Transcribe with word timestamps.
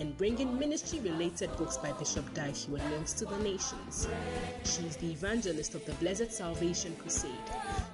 and 0.00 0.16
bringing 0.18 0.58
ministry 0.58 0.98
related 1.00 1.54
books 1.56 1.76
by 1.76 1.92
Bishop 1.92 2.24
Heward 2.36 2.82
Mills 2.90 3.12
to 3.14 3.24
the 3.24 3.38
nations. 3.38 4.08
She 4.64 4.82
is 4.86 4.96
the 4.96 5.10
evangelist 5.10 5.74
of 5.74 5.84
the 5.84 5.92
Blessed 5.94 6.32
Salvation 6.32 6.96
Crusade. 6.96 7.30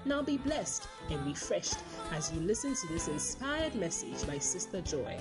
Now 0.05 0.23
be 0.23 0.39
blessed 0.39 0.89
and 1.11 1.25
refreshed 1.27 1.77
as 2.13 2.33
you 2.33 2.41
listen 2.41 2.75
to 2.75 2.87
this 2.89 3.09
inspired 3.09 3.75
message 3.75 4.27
by 4.27 4.39
Sister 4.39 4.81
Joy. 4.81 5.17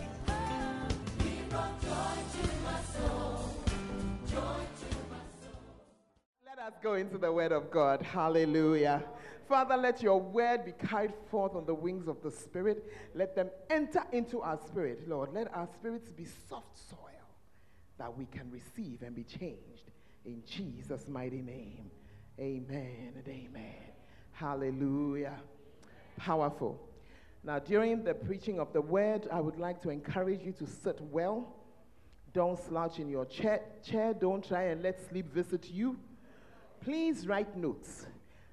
Let 6.45 6.59
us 6.59 6.73
go 6.82 6.93
into 6.93 7.18
the 7.18 7.32
word 7.32 7.52
of 7.52 7.70
God. 7.70 8.02
Hallelujah. 8.02 9.04
Father, 9.52 9.76
let 9.76 10.02
your 10.02 10.18
word 10.18 10.64
be 10.64 10.72
carried 10.72 11.12
forth 11.30 11.55
on 11.55 11.66
the 11.66 11.73
wings 11.73 12.08
of 12.08 12.22
the 12.23 12.32
Spirit. 12.32 12.90
Let 13.14 13.36
them 13.36 13.50
enter 13.70 14.02
into 14.14 14.40
our 14.40 14.58
spirit, 14.66 15.10
Lord. 15.10 15.34
Let 15.34 15.54
our 15.54 15.68
spirits 15.76 16.10
be 16.10 16.26
soft 16.48 16.80
soil 16.90 17.27
that 17.98 18.18
we 18.18 18.27
can 18.27 18.49
receive 18.49 19.02
and 19.02 19.13
be 19.13 19.26
changed. 19.26 19.91
In 20.24 20.41
Jesus' 20.48 21.05
mighty 21.10 21.41
name. 21.41 21.91
Amen 22.40 23.12
and 23.13 23.27
amen. 23.27 23.76
Hallelujah. 24.32 25.38
Powerful. 26.15 26.80
Now, 27.43 27.60
during 27.60 28.05
the 28.05 28.13
preaching 28.13 28.58
of 28.58 28.71
the 28.71 28.80
word, 28.80 29.27
I 29.34 29.41
would 29.41 29.60
like 29.60 29.82
to 29.82 29.90
encourage 29.90 30.43
you 30.43 30.54
to 30.54 30.65
sit 30.65 31.02
well. 31.02 31.58
Don't 32.32 32.58
slouch 32.58 32.99
in 32.99 33.10
your 33.10 33.26
chair. 33.26 33.60
chair. 33.84 34.13
Don't 34.13 34.48
try 34.48 34.68
and 34.68 34.82
let 34.82 34.98
sleep 35.10 35.34
visit 35.34 35.70
you. 35.70 35.99
Please 36.80 37.27
write 37.27 37.58
notes. 37.58 38.05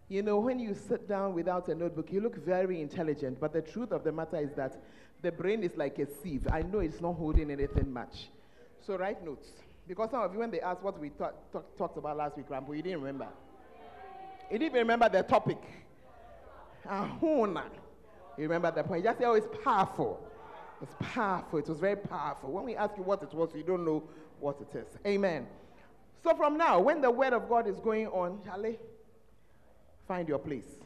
You 0.08 0.22
know, 0.22 0.38
when 0.38 0.58
you 0.58 0.74
sit 0.74 1.06
down 1.06 1.34
without 1.34 1.68
a 1.68 1.74
notebook, 1.74 2.10
you 2.10 2.20
look 2.20 2.36
very 2.44 2.80
intelligent, 2.80 3.38
but 3.38 3.52
the 3.52 3.60
truth 3.60 3.92
of 3.92 4.04
the 4.04 4.12
matter 4.12 4.38
is 4.38 4.52
that 4.56 4.82
the 5.20 5.30
brain 5.30 5.62
is 5.62 5.76
like 5.76 5.98
a 5.98 6.06
sieve. 6.22 6.46
I 6.50 6.62
know 6.62 6.78
it's 6.78 7.00
not 7.00 7.12
holding 7.14 7.50
anything 7.50 7.92
much. 7.92 8.28
So 8.86 8.96
write 8.96 9.22
notes. 9.24 9.48
Because 9.86 10.10
some 10.10 10.22
of 10.22 10.32
you, 10.32 10.38
when 10.38 10.50
they 10.50 10.60
asked 10.60 10.82
what 10.82 10.98
we 10.98 11.10
talk, 11.10 11.34
talk, 11.52 11.76
talked 11.76 11.98
about 11.98 12.16
last 12.16 12.36
week, 12.36 12.46
Rambo, 12.48 12.72
you 12.72 12.82
didn't 12.82 13.00
remember. 13.00 13.28
You 14.50 14.58
didn't 14.58 14.72
even 14.72 14.80
remember 14.80 15.08
the 15.10 15.22
topic. 15.22 15.58
Ahuna. 16.86 17.64
You 18.36 18.44
remember 18.44 18.70
the 18.70 18.84
point. 18.84 19.02
You 19.02 19.10
just 19.10 19.18
say, 19.18 19.24
oh, 19.26 19.34
it's 19.34 19.48
powerful. 19.62 20.20
It's 20.80 20.94
powerful. 21.00 21.58
It 21.58 21.68
was 21.68 21.78
very 21.78 21.96
powerful. 21.96 22.50
When 22.50 22.64
we 22.64 22.76
ask 22.76 22.96
you 22.96 23.02
what 23.02 23.22
it 23.22 23.34
was, 23.34 23.50
you 23.54 23.62
don't 23.62 23.84
know 23.84 24.04
what 24.40 24.58
it 24.60 24.74
is. 24.78 24.86
Amen. 25.06 25.46
So 26.22 26.34
from 26.34 26.56
now, 26.56 26.80
when 26.80 27.00
the 27.00 27.10
word 27.10 27.32
of 27.32 27.48
God 27.48 27.66
is 27.66 27.78
going 27.80 28.06
on, 28.08 28.40
Charlie, 28.44 28.78
find 30.08 30.26
your 30.26 30.38
place. 30.38 30.78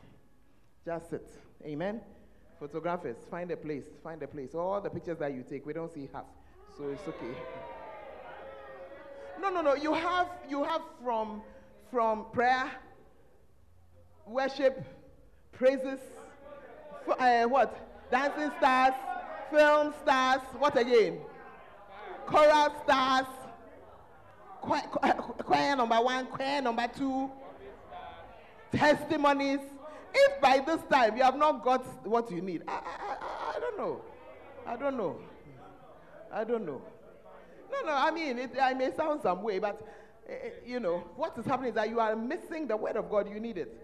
Just 0.85 1.11
sit. 1.11 1.27
Amen. 1.65 2.01
Photographers, 2.59 3.17
find 3.31 3.51
a 3.53 3.57
place. 3.57 3.85
Find 4.03 4.21
a 4.23 4.27
place. 4.27 4.55
All 4.55 4.81
the 4.81 4.91
pictures 4.91 5.19
that 5.19 5.33
you 5.33 5.45
take, 5.49 5.65
we 5.65 5.73
don't 5.73 5.93
see 5.93 6.09
half. 6.13 6.25
So 6.77 6.89
it's 6.91 7.07
okay. 7.07 7.35
No, 9.41 9.49
no, 9.51 9.63
no. 9.63 9.75
You 9.75 9.95
have 9.95 10.29
you 10.49 10.65
have 10.65 10.83
from 11.03 11.43
from 11.91 12.27
prayer, 12.33 12.71
worship, 14.27 14.85
praises, 15.53 15.99
uh, 17.19 17.45
what? 17.45 17.77
Dancing 18.11 18.51
stars, 18.59 18.95
film 19.51 19.95
stars, 20.03 20.41
what 20.59 20.77
again? 20.79 21.19
Choral 22.27 22.73
stars, 22.85 23.27
choir, 24.61 24.83
choir 25.45 25.77
number 25.77 25.97
one, 25.97 26.27
choir 26.27 26.63
number 26.63 26.89
two, 26.97 27.31
testimonies. 28.73 29.61
If 30.15 30.41
by 30.41 30.59
this 30.59 30.81
time 30.91 31.17
you 31.17 31.23
have 31.23 31.37
not 31.37 31.65
got 31.65 31.87
what 32.07 32.31
you 32.31 32.43
need, 32.43 32.63
I, 32.69 32.73
I, 32.73 33.57
I, 33.57 33.61
don't 33.61 33.79
know. 33.79 34.03
I 34.67 34.77
don't 34.77 34.97
know. 34.97 35.19
I 36.31 36.45
don't 36.45 36.67
know. 36.67 36.83
No, 37.71 37.87
no, 37.87 37.93
I 37.95 38.11
mean, 38.11 38.39
it, 38.39 38.51
I 38.61 38.75
may 38.75 38.95
sound 38.95 39.23
some 39.23 39.43
way, 39.43 39.59
but, 39.59 39.81
uh, 40.29 40.33
you 40.67 40.81
know, 40.81 41.05
what 41.17 41.37
is 41.39 41.47
happening 41.47 41.71
is 41.71 41.75
that 41.77 41.89
you 41.89 42.01
are 42.01 42.15
missing 42.15 42.67
the 42.67 42.77
word 42.77 42.97
of 42.97 43.11
God. 43.11 43.31
You 43.31 43.41
need 43.41 43.57
it. 43.57 43.75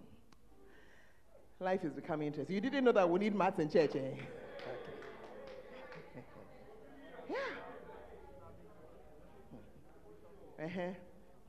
Life 1.60 1.84
is 1.84 1.94
becoming 1.94 2.28
interesting. 2.28 2.56
You 2.56 2.62
didn't 2.62 2.84
know 2.84 2.92
that 2.92 3.10
we 3.10 3.20
need 3.20 3.36
maths 3.36 3.60
in 3.60 3.70
church, 3.70 3.96
eh? 3.96 4.16
Yeah. 7.30 7.36
Uh-huh. 10.66 10.94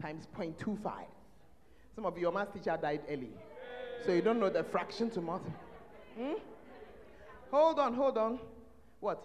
Times 0.00 0.28
0.25. 0.38 0.92
Some 1.94 2.06
of 2.06 2.18
your 2.18 2.32
math 2.32 2.52
teacher 2.52 2.76
died 2.80 3.02
early. 3.08 3.30
So 4.06 4.12
you 4.12 4.22
don't 4.22 4.40
know 4.40 4.50
the 4.50 4.64
fraction 4.64 5.10
to 5.10 5.20
multiply. 5.20 5.52
Hmm? 6.16 6.34
Hold 7.50 7.78
on, 7.80 7.94
hold 7.94 8.16
on. 8.16 8.38
What? 9.00 9.24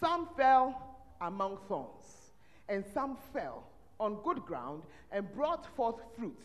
Some 0.00 0.28
fell 0.36 0.98
among 1.20 1.58
thorns. 1.68 2.32
And 2.68 2.84
some 2.92 3.16
fell 3.32 3.64
on 4.00 4.16
good 4.22 4.44
ground 4.44 4.82
and 5.10 5.32
brought 5.34 5.66
forth 5.76 5.96
fruit, 6.16 6.38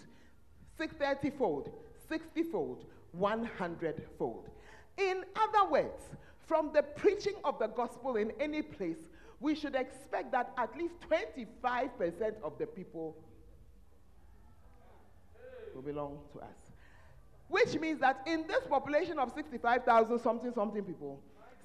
30 0.77 1.31
fold, 1.31 1.71
60 2.07 2.43
fold, 2.43 2.85
100 3.13 4.03
fold. 4.17 4.49
In 4.97 5.23
other 5.35 5.69
words, 5.69 6.03
from 6.45 6.71
the 6.73 6.83
preaching 6.83 7.35
of 7.43 7.59
the 7.59 7.67
gospel 7.67 8.15
in 8.15 8.31
any 8.39 8.61
place, 8.61 9.09
we 9.39 9.53
should 9.53 9.75
expect 9.75 10.31
that 10.31 10.51
at 10.57 10.75
least 10.77 10.93
25% 11.09 12.41
of 12.43 12.57
the 12.57 12.65
people 12.65 13.15
will 15.75 15.81
belong 15.81 16.19
to 16.33 16.39
us. 16.39 16.66
Which 17.49 17.79
means 17.79 17.99
that 18.01 18.21
in 18.25 18.45
this 18.47 18.65
population 18.67 19.19
of 19.19 19.31
65,000 19.33 20.19
something 20.19 20.53
something 20.53 20.83
people, 20.83 21.21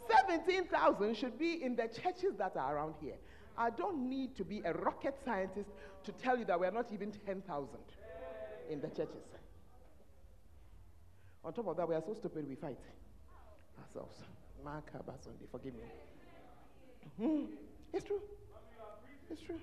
17,000 0.08 1.16
should 1.16 1.38
be 1.38 1.62
in 1.62 1.76
the 1.76 1.88
churches 1.88 2.34
that 2.38 2.56
are 2.56 2.76
around 2.76 2.94
here. 3.00 3.16
I 3.56 3.70
don't 3.70 4.08
need 4.08 4.36
to 4.36 4.44
be 4.44 4.62
a 4.64 4.72
rocket 4.72 5.16
scientist 5.24 5.70
to 6.04 6.12
tell 6.12 6.38
you 6.38 6.44
that 6.46 6.58
we're 6.58 6.70
not 6.70 6.86
even 6.92 7.12
10,000 7.12 7.68
in 8.70 8.80
the 8.80 8.88
churches. 8.88 9.26
On 11.44 11.52
top 11.52 11.66
of 11.66 11.76
that, 11.76 11.88
we 11.88 11.94
are 11.94 12.02
so 12.06 12.14
stupid 12.14 12.48
we 12.48 12.54
fight 12.54 12.78
ourselves. 13.84 14.16
Mark 14.64 14.90
Sunday, 14.92 15.46
forgive 15.50 15.74
me. 15.74 15.80
Mm, 17.20 17.46
it's 17.92 18.04
true. 18.04 18.20
It's 19.28 19.42
true. 19.42 19.58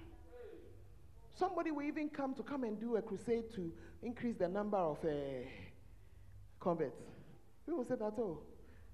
Somebody 1.36 1.72
will 1.72 1.84
even 1.84 2.10
come 2.10 2.34
to 2.36 2.44
come 2.44 2.66
and 2.66 2.78
do 2.80 2.98
a 2.98 3.02
crusade 3.02 3.50
to 3.56 3.72
increase 4.04 4.36
the 4.36 4.48
number 4.48 4.78
of 4.78 4.98
uh, 5.06 5.10
converts. 6.60 7.02
People 7.66 7.86
say 7.86 7.96
that, 7.96 8.14
oh, 8.18 8.40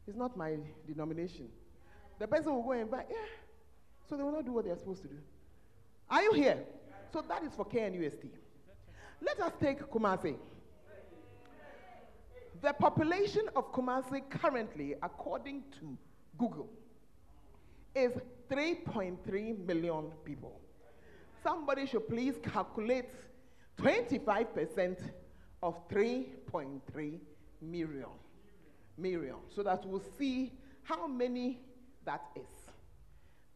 it's 0.08 0.18
not 0.18 0.36
my 0.38 0.58
denomination. 0.88 1.48
The 2.20 2.28
person 2.28 2.54
will 2.54 2.64
go 2.64 2.72
and 2.72 2.90
buy, 2.90 3.06
yeah. 3.10 3.16
So 4.10 4.16
they 4.16 4.24
will 4.24 4.32
not 4.32 4.46
do 4.46 4.52
what 4.52 4.66
they 4.66 4.72
are 4.72 4.78
supposed 4.78 5.02
to 5.02 5.08
do. 5.08 5.18
Are 6.10 6.22
you 6.22 6.34
here? 6.34 6.60
So 7.12 7.24
that 7.28 7.44
is 7.44 7.54
for 7.54 7.66
KNUST. 7.66 8.30
Let 9.22 9.40
us 9.40 9.54
take 9.60 9.80
Kumasi. 9.90 10.36
The 12.62 12.74
population 12.74 13.50
of 13.56 13.72
Kumasi 13.74 14.30
currently, 14.30 14.96
according 15.02 15.64
to 15.80 15.98
Google, 16.38 16.70
is 17.96 18.12
3.3 18.50 19.66
million 19.66 20.12
people. 20.24 20.60
Somebody 21.44 21.86
should 21.86 22.08
please 22.08 22.36
calculate 22.44 23.10
25% 23.78 24.98
of 25.64 25.88
3.3 25.90 27.20
million. 27.72 28.10
Million. 28.98 29.36
So 29.54 29.62
that 29.64 29.86
we'll 29.86 30.02
see 30.18 30.54
how 30.84 31.08
many 31.08 31.60
that 32.06 32.22
is. 32.36 32.44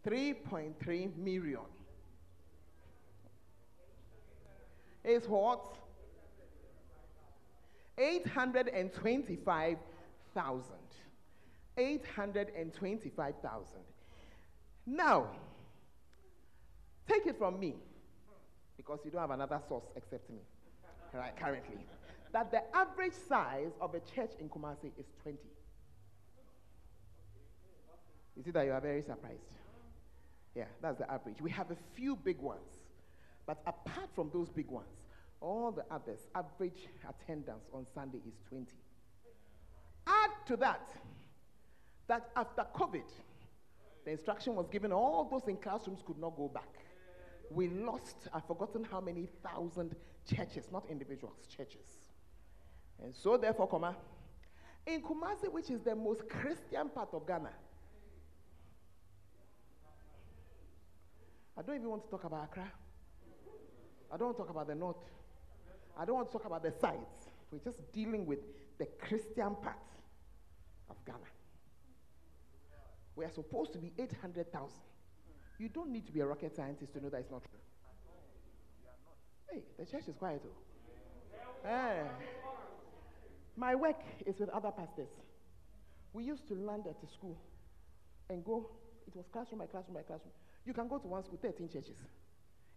3.3 0.05 1.17
million. 1.17 1.61
Is 5.03 5.27
what? 5.27 5.77
825,000. 7.97 10.75
825,000. 11.77 13.79
Now, 14.85 15.27
take 17.07 17.25
it 17.27 17.37
from 17.37 17.59
me, 17.59 17.75
because 18.77 18.99
you 19.05 19.11
don't 19.11 19.21
have 19.21 19.31
another 19.31 19.61
source 19.67 19.85
except 19.95 20.29
me, 20.29 20.41
right, 21.13 21.35
currently, 21.37 21.85
that 22.33 22.51
the 22.51 22.61
average 22.75 23.13
size 23.13 23.71
of 23.81 23.95
a 23.95 23.99
church 23.99 24.31
in 24.39 24.49
Kumasi 24.49 24.91
is 24.97 25.05
20. 25.23 25.37
You 28.35 28.43
see 28.43 28.51
that 28.51 28.65
you 28.65 28.71
are 28.71 28.81
very 28.81 29.01
surprised. 29.01 29.51
Yeah, 30.55 30.65
that's 30.81 30.97
the 30.97 31.11
average. 31.11 31.41
We 31.41 31.51
have 31.51 31.71
a 31.71 31.77
few 31.93 32.15
big 32.15 32.39
ones, 32.39 32.79
but 33.45 33.61
apart 33.65 34.09
from 34.15 34.29
those 34.33 34.49
big 34.49 34.67
ones, 34.67 34.87
all 35.41 35.71
the 35.71 35.85
others, 35.93 36.27
average 36.35 36.87
attendance 37.07 37.65
on 37.73 37.85
Sunday 37.93 38.19
is 38.27 38.35
20. 38.49 38.65
Add 40.07 40.31
to 40.47 40.57
that, 40.57 40.89
that 42.07 42.29
after 42.35 42.65
COVID, 42.75 43.09
the 44.05 44.11
instruction 44.11 44.55
was 44.55 44.67
given, 44.67 44.91
all 44.91 45.27
those 45.29 45.47
in 45.47 45.57
classrooms 45.57 46.01
could 46.05 46.17
not 46.17 46.35
go 46.35 46.47
back. 46.47 46.69
We 47.51 47.69
lost, 47.69 48.27
I've 48.33 48.45
forgotten 48.45 48.83
how 48.83 49.01
many 49.01 49.27
thousand 49.43 49.95
churches, 50.27 50.67
not 50.71 50.85
individuals, 50.89 51.47
churches. 51.55 52.08
And 53.03 53.15
so, 53.15 53.37
therefore, 53.37 53.67
comma, 53.67 53.95
in 54.85 55.01
Kumasi, 55.01 55.51
which 55.51 55.69
is 55.69 55.81
the 55.81 55.95
most 55.95 56.27
Christian 56.27 56.89
part 56.89 57.09
of 57.13 57.25
Ghana, 57.25 57.51
I 61.57 61.61
don't 61.61 61.75
even 61.75 61.89
want 61.89 62.03
to 62.05 62.09
talk 62.09 62.23
about 62.23 62.45
Accra. 62.45 62.71
I 64.11 64.17
don't 64.17 64.27
want 64.27 64.37
to 64.37 64.43
talk 64.43 64.49
about 64.49 64.67
the 64.67 64.75
north. 64.75 64.97
I 65.97 66.05
don't 66.05 66.15
want 66.15 66.31
to 66.31 66.33
talk 66.37 66.45
about 66.45 66.63
the 66.63 66.71
sides. 66.71 67.29
We're 67.51 67.59
just 67.59 67.79
dealing 67.91 68.25
with 68.25 68.39
the 68.77 68.85
Christian 68.85 69.55
part 69.61 69.75
of 70.89 70.95
Ghana. 71.05 71.17
We 73.15 73.25
are 73.25 73.31
supposed 73.31 73.73
to 73.73 73.79
be 73.79 73.91
800,000. 73.97 74.69
You 75.57 75.67
don't 75.67 75.91
need 75.91 76.05
to 76.05 76.13
be 76.13 76.21
a 76.21 76.25
rocket 76.25 76.55
scientist 76.55 76.93
to 76.93 77.01
know 77.03 77.09
that 77.09 77.17
it's 77.17 77.31
not 77.31 77.41
true. 77.43 77.59
Hey, 79.51 79.63
the 79.77 79.85
church 79.85 80.07
is 80.07 80.15
quiet 80.15 80.41
though. 80.43 81.67
Hey. 81.67 82.03
My 83.59 83.75
work 83.75 83.99
is 84.25 84.39
with 84.39 84.47
other 84.49 84.71
pastors. 84.71 85.09
We 86.13 86.23
used 86.23 86.47
to 86.47 86.53
land 86.55 86.87
at 86.87 87.01
the 87.01 87.07
school 87.07 87.37
and 88.29 88.43
go, 88.45 88.69
it 89.05 89.13
was 89.13 89.25
classroom 89.33 89.59
by 89.59 89.65
classroom 89.65 89.95
by 89.95 90.03
classroom. 90.03 90.31
You 90.65 90.73
can 90.73 90.87
go 90.87 90.97
to 90.97 91.07
one 91.07 91.23
school, 91.25 91.37
13 91.41 91.67
churches. 91.67 91.97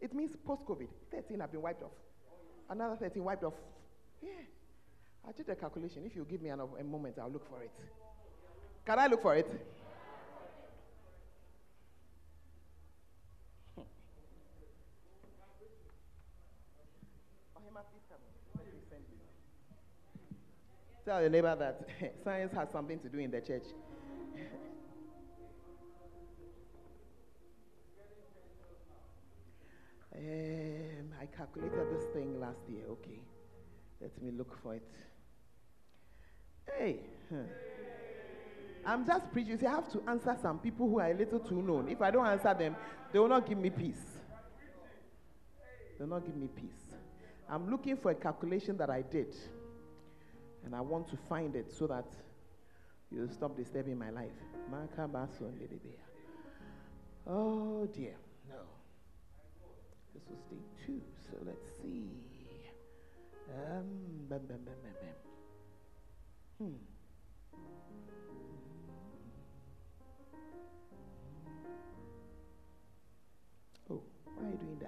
It 0.01 0.13
means 0.13 0.35
post 0.45 0.67
COVID, 0.67 0.89
13 1.13 1.39
have 1.39 1.53
been 1.53 1.63
wiped 1.63 1.85
off. 1.85 1.93
Another 2.69 2.97
13 2.97 3.23
wiped 3.23 3.45
off. 3.45 3.55
Yeah. 4.21 4.31
I 5.27 5.31
did 5.31 5.49
a 5.51 5.55
calculation. 5.55 6.03
If 6.05 6.17
you 6.17 6.27
give 6.29 6.43
me 6.43 6.49
an, 6.49 6.59
a 6.61 6.83
moment, 6.83 7.17
I'll 7.21 7.31
look 7.31 7.49
for 7.49 7.63
it. 7.63 7.71
Can 8.85 8.99
I 8.99 9.07
look 9.07 9.23
for 9.23 9.37
it? 9.37 9.47
Tell 21.05 21.21
your 21.21 21.31
neighbor 21.31 21.57
that 21.57 21.89
science 22.25 22.53
has 22.53 22.71
something 22.71 23.01
to 23.01 23.09
do 23.09 23.19
in 23.19 23.33
the 23.33 23.41
church. 23.41 23.65
um, 30.17 31.13
I 31.21 31.27
calculated 31.37 31.91
this 31.93 32.05
thing 32.13 32.41
last 32.41 32.61
year. 32.69 32.85
Okay. 32.91 33.19
Let 34.01 34.23
me 34.23 34.31
look 34.31 34.57
for 34.63 34.77
it. 34.77 34.89
Hey. 36.79 37.01
Huh. 37.29 37.37
I'm 38.85 39.07
just 39.07 39.31
preaching. 39.33 39.59
I 39.67 39.71
have 39.71 39.91
to 39.93 40.03
answer 40.09 40.37
some 40.41 40.59
people 40.59 40.89
who 40.89 41.01
are 41.01 41.11
a 41.11 41.15
little 41.15 41.41
too 41.41 41.63
known. 41.63 41.89
If 41.89 42.01
I 42.01 42.11
don't 42.11 42.27
answer 42.27 42.55
them, 42.55 42.77
they 43.13 43.19
will 43.19 43.29
not 43.29 43.49
give 43.49 43.59
me 43.59 43.71
peace. 43.71 44.21
They 45.99 46.05
will 46.05 46.11
not 46.11 46.25
give 46.25 46.37
me 46.37 46.49
peace. 46.49 46.95
I'm 47.49 47.71
looking 47.71 47.97
for 47.97 48.11
a 48.13 48.15
calculation 48.15 48.77
that 48.79 48.91
I 48.91 49.03
did. 49.03 49.35
And 50.65 50.75
I 50.75 50.81
want 50.81 51.09
to 51.11 51.17
find 51.29 51.57
it 51.57 51.73
so 51.73 51.87
that 51.89 52.07
you 53.11 53.29
stop 53.33 53.57
disturbing 53.57 53.99
my 53.99 54.11
life. 54.11 54.31
Oh 57.27 57.87
dear. 57.87 58.15
No. 58.49 58.57
This 60.15 60.23
was 60.29 60.39
day 60.51 60.63
two, 60.87 61.01
so 61.31 61.37
let's 61.45 61.69
see. 61.83 62.09
Um, 63.55 63.85
bam, 64.29 64.41
bam, 64.49 64.59
bam, 64.65 64.75
bam, 64.83 64.95
bam. 65.01 65.15
Hmm. 66.59 66.77
Oh, 73.91 74.03
why 74.25 74.45
are 74.45 74.51
you 74.51 74.57
doing 74.57 74.79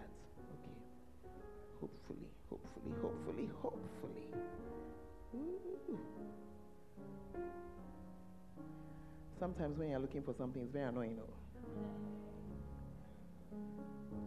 Sometimes 9.45 9.77
when 9.77 9.91
you're 9.91 9.99
looking 9.99 10.23
for 10.23 10.33
something, 10.33 10.63
it's 10.63 10.73
very 10.73 10.87
annoying. 10.89 11.19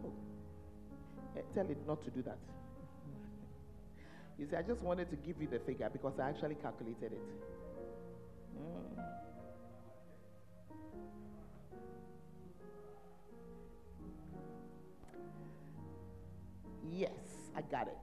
Oh. 0.04 0.12
Eh, 1.36 1.40
tell 1.52 1.68
it 1.68 1.84
not 1.88 2.04
to 2.04 2.10
do 2.12 2.22
that. 2.22 2.38
You 4.38 4.46
see, 4.46 4.54
I 4.54 4.62
just 4.62 4.80
wanted 4.80 5.10
to 5.10 5.16
give 5.16 5.42
you 5.42 5.48
the 5.48 5.58
figure 5.58 5.90
because 5.92 6.20
I 6.20 6.28
actually 6.28 6.54
calculated 6.54 7.14
it. 7.14 7.18
Mm. 8.56 9.02
Yes, 16.92 17.10
I 17.56 17.62
got 17.62 17.88
it. 17.88 17.98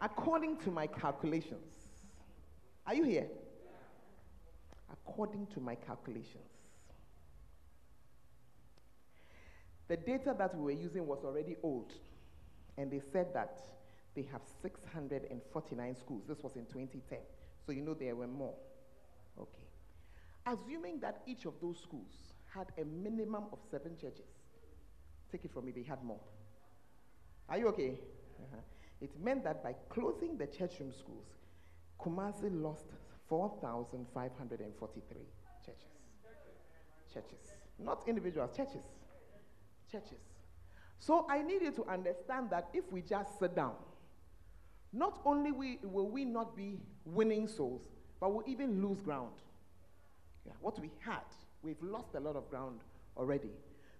According 0.00 0.56
to 0.62 0.72
my 0.72 0.88
calculations, 0.88 1.83
are 2.86 2.94
you 2.94 3.04
here? 3.04 3.26
According 4.92 5.46
to 5.54 5.60
my 5.60 5.74
calculations, 5.74 6.50
the 9.88 9.96
data 9.96 10.34
that 10.38 10.56
we 10.56 10.62
were 10.62 10.80
using 10.80 11.06
was 11.06 11.24
already 11.24 11.56
old, 11.62 11.92
and 12.78 12.90
they 12.90 13.00
said 13.00 13.34
that 13.34 13.58
they 14.14 14.22
have 14.30 14.42
649 14.62 15.96
schools. 15.96 16.22
This 16.26 16.38
was 16.42 16.56
in 16.56 16.64
2010, 16.66 17.18
so 17.66 17.72
you 17.72 17.82
know 17.82 17.94
there 17.94 18.14
were 18.14 18.26
more. 18.26 18.54
Okay. 19.38 19.66
Assuming 20.46 21.00
that 21.00 21.22
each 21.26 21.46
of 21.46 21.54
those 21.60 21.78
schools 21.80 22.12
had 22.54 22.66
a 22.80 22.84
minimum 22.84 23.44
of 23.52 23.58
seven 23.70 23.96
churches, 23.96 24.30
take 25.32 25.44
it 25.44 25.52
from 25.52 25.66
me, 25.66 25.72
they 25.72 25.82
had 25.82 26.02
more. 26.02 26.20
Are 27.48 27.58
you 27.58 27.68
okay? 27.68 27.98
Uh-huh. 28.40 28.60
It 29.00 29.10
meant 29.22 29.44
that 29.44 29.62
by 29.62 29.74
closing 29.88 30.38
the 30.38 30.46
church 30.46 30.80
room 30.80 30.92
schools, 30.92 31.26
Kumasi 32.00 32.50
lost 32.50 32.86
4,543 33.28 35.16
churches. 35.64 35.82
Churches. 37.12 37.52
Not 37.78 38.02
individuals, 38.06 38.56
churches. 38.56 38.84
Churches. 39.90 40.20
So 40.98 41.26
I 41.28 41.42
need 41.42 41.62
you 41.62 41.72
to 41.72 41.84
understand 41.86 42.50
that 42.50 42.68
if 42.72 42.84
we 42.90 43.02
just 43.02 43.38
sit 43.38 43.54
down, 43.54 43.74
not 44.92 45.20
only 45.24 45.52
we, 45.52 45.78
will 45.82 46.08
we 46.08 46.24
not 46.24 46.56
be 46.56 46.78
winning 47.04 47.48
souls, 47.48 47.82
but 48.20 48.32
we'll 48.32 48.48
even 48.48 48.80
lose 48.80 49.00
ground. 49.00 49.32
Yeah, 50.46 50.52
what 50.60 50.78
we 50.80 50.90
had, 51.00 51.24
we've 51.62 51.82
lost 51.82 52.14
a 52.14 52.20
lot 52.20 52.36
of 52.36 52.48
ground 52.48 52.80
already. 53.16 53.50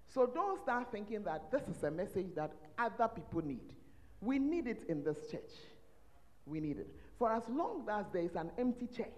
So 0.07 0.27
don't 0.27 0.61
start 0.63 0.93
thinking 0.93 1.23
that 1.25 1.51
this 1.51 1.63
is 1.63 1.83
a 1.83 1.91
message 1.91 2.29
that 2.37 2.53
other 2.79 3.09
people 3.09 3.43
need. 3.43 3.75
We 4.21 4.39
need 4.39 4.67
it 4.67 4.85
in 4.89 5.03
this 5.03 5.19
church. 5.31 5.53
We 6.47 6.61
need 6.61 6.79
it. 6.79 6.95
For 7.19 7.33
as 7.33 7.43
long 7.49 7.87
as 7.91 8.07
there 8.13 8.23
is 8.23 8.35
an 8.35 8.51
empty 8.59 8.87
chair, 8.87 9.09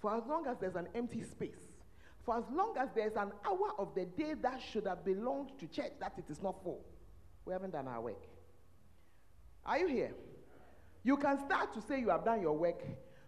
for 0.00 0.14
as 0.14 0.22
long 0.26 0.46
as 0.46 0.56
there's 0.58 0.76
an 0.76 0.88
empty 0.94 1.22
space, 1.22 1.78
for 2.24 2.36
as 2.38 2.44
long 2.52 2.76
as 2.78 2.88
there's 2.94 3.16
an 3.16 3.32
hour 3.44 3.72
of 3.78 3.94
the 3.94 4.04
day 4.04 4.34
that 4.42 4.60
should 4.60 4.86
have 4.86 5.04
belonged 5.04 5.50
to 5.58 5.66
church 5.66 5.92
that 6.00 6.14
it 6.16 6.30
is 6.30 6.42
not 6.42 6.62
full, 6.62 6.84
we 7.44 7.52
haven't 7.52 7.72
done 7.72 7.88
our 7.88 8.00
work. 8.00 8.22
Are 9.64 9.78
you 9.78 9.88
here? 9.88 10.12
You 11.02 11.16
can 11.16 11.38
start 11.46 11.72
to 11.74 11.82
say 11.82 12.00
you 12.00 12.10
have 12.10 12.24
done 12.24 12.40
your 12.42 12.56
work 12.56 12.82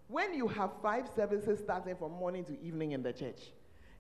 when 0.09 0.35
you 0.35 0.47
have 0.49 0.71
five 0.83 1.09
services 1.15 1.59
starting 1.61 1.97
from 1.97 2.13
morning 2.13 2.45
to 2.45 2.63
evening 2.63 2.93
in 2.93 3.03
the 3.03 3.13
church. 3.13 3.41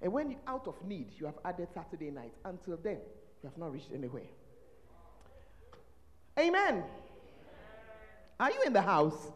And 0.00 0.12
when 0.12 0.30
you 0.30 0.36
out 0.46 0.66
of 0.66 0.74
need, 0.84 1.12
you 1.16 1.26
have 1.26 1.38
added 1.44 1.68
Saturday 1.72 2.10
night. 2.10 2.34
Until 2.44 2.76
then, 2.76 2.98
you 3.42 3.48
have 3.48 3.56
not 3.56 3.72
reached 3.72 3.92
anywhere. 3.94 4.26
Amen. 6.38 6.84
Are 8.40 8.50
you 8.50 8.62
in 8.66 8.72
the 8.72 8.82
house? 8.82 9.30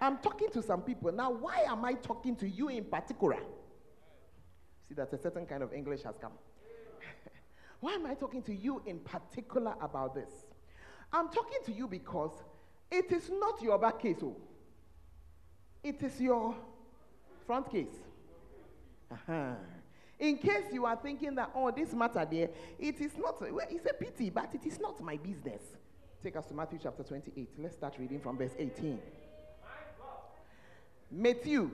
I'm 0.00 0.18
talking 0.18 0.50
to 0.50 0.62
some 0.62 0.82
people. 0.82 1.10
Now, 1.12 1.30
why 1.30 1.60
am 1.66 1.84
I 1.84 1.94
talking 1.94 2.36
to 2.36 2.48
you 2.48 2.68
in 2.68 2.84
particular? 2.84 3.38
See 4.88 4.94
that 4.94 5.12
a 5.12 5.18
certain 5.18 5.46
kind 5.46 5.62
of 5.62 5.72
English 5.72 6.02
has 6.02 6.16
come. 6.18 6.32
why 7.80 7.92
am 7.92 8.06
I 8.06 8.14
talking 8.14 8.42
to 8.42 8.54
you 8.54 8.82
in 8.86 8.98
particular 9.00 9.74
about 9.80 10.14
this? 10.14 10.30
I'm 11.12 11.28
talking 11.28 11.58
to 11.66 11.72
you 11.72 11.88
because 11.88 12.32
it 12.90 13.10
is 13.10 13.30
not 13.30 13.62
your 13.62 13.78
back 13.78 14.00
case, 14.00 14.18
oh. 14.22 14.36
It 15.82 16.02
is 16.02 16.20
your 16.20 16.54
front 17.46 17.70
case. 17.70 17.94
Uh-huh. 19.10 19.54
In 20.18 20.38
case 20.38 20.64
you 20.72 20.84
are 20.86 20.96
thinking 20.96 21.34
that, 21.34 21.50
oh, 21.54 21.70
this 21.70 21.92
matter 21.92 22.26
there, 22.30 22.48
it 22.78 23.00
is 23.00 23.12
not, 23.18 23.40
well, 23.40 23.66
it's 23.70 23.86
a 23.86 23.94
pity, 23.94 24.30
but 24.30 24.54
it 24.54 24.66
is 24.66 24.80
not 24.80 25.00
my 25.00 25.16
business. 25.16 25.62
Take 26.22 26.36
us 26.36 26.46
to 26.46 26.54
Matthew 26.54 26.78
chapter 26.82 27.02
28. 27.02 27.50
Let's 27.58 27.76
start 27.76 27.94
reading 27.98 28.20
from 28.20 28.38
verse 28.38 28.52
18. 28.58 28.98
Matthew 31.10 31.70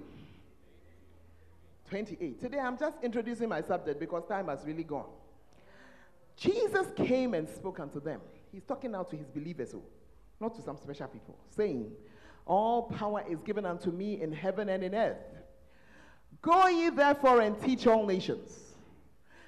28. 1.89 2.41
Today 2.41 2.59
I'm 2.59 2.79
just 2.79 2.97
introducing 3.03 3.49
my 3.49 3.61
subject 3.63 4.01
because 4.01 4.25
time 4.29 4.49
has 4.49 4.61
really 4.65 4.85
gone. 4.85 5.11
Jesus 6.37 6.87
came 6.97 7.35
and 7.35 7.49
spoke 7.49 7.81
unto 7.81 8.01
them. 8.01 8.21
He's 8.51 8.65
talking 8.65 8.93
now 8.93 9.03
to 9.05 9.17
his 9.17 9.29
believers, 9.29 9.75
oh, 9.75 9.83
not 10.41 10.55
to 10.57 10.63
some 10.63 10.77
special 10.77 11.07
people, 11.09 11.37
saying, 11.51 11.91
All 12.47 12.85
power 12.85 13.25
is 13.29 13.41
given 13.43 13.65
unto 13.65 13.91
me 13.91 14.21
in 14.21 14.33
heaven 14.33 14.69
and 14.69 14.83
in 14.83 14.95
earth. 14.95 15.17
Go 16.41 16.67
ye 16.67 16.91
therefore 16.91 17.41
and 17.41 17.61
teach 17.63 17.87
all 17.87 18.07
nations, 18.07 18.75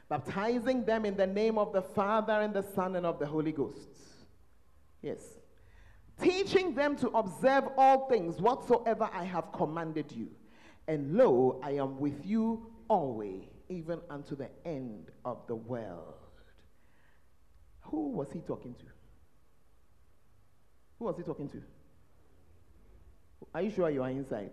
baptizing 0.09 0.85
them 0.85 1.05
in 1.05 1.17
the 1.17 1.27
name 1.27 1.59
of 1.59 1.73
the 1.73 1.83
Father 1.83 2.35
and 2.35 2.55
the 2.55 2.63
Son 2.63 2.97
and 2.97 3.05
of 3.05 3.19
the 3.19 3.27
Holy 3.27 3.53
Ghost. 3.53 3.89
Yes. 5.03 5.21
Teaching 6.21 6.75
them 6.75 6.97
to 6.97 7.09
observe 7.09 7.65
all 7.77 8.09
things 8.09 8.41
whatsoever 8.41 9.09
I 9.13 9.25
have 9.25 9.53
commanded 9.53 10.13
you. 10.13 10.29
And 10.87 11.17
lo, 11.17 11.61
I 11.63 11.73
am 11.73 11.99
with 11.99 12.25
you 12.25 12.67
always, 12.89 13.49
even 13.69 14.01
unto 14.11 14.37
the 14.37 14.49
end 14.65 15.11
of 15.25 15.39
the 15.49 15.57
world. 15.57 16.15
Who 17.81 18.11
was 18.11 18.29
he 18.33 18.41
talking 18.41 18.75
to? 18.75 18.85
Who 20.99 21.07
was 21.07 21.17
he 21.17 21.23
talking 21.23 21.49
to? 21.51 21.63
Are 23.55 23.63
you 23.63 23.71
sure 23.71 23.91
you 23.91 24.03
are 24.03 24.11
inside? 24.11 24.53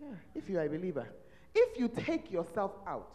Yeah, 0.00 0.14
if 0.34 0.48
you 0.48 0.58
are 0.58 0.64
a 0.64 0.68
believer. 0.68 1.06
If 1.54 1.78
you 1.78 1.88
take 1.88 2.30
yourself 2.30 2.72
out, 2.86 3.12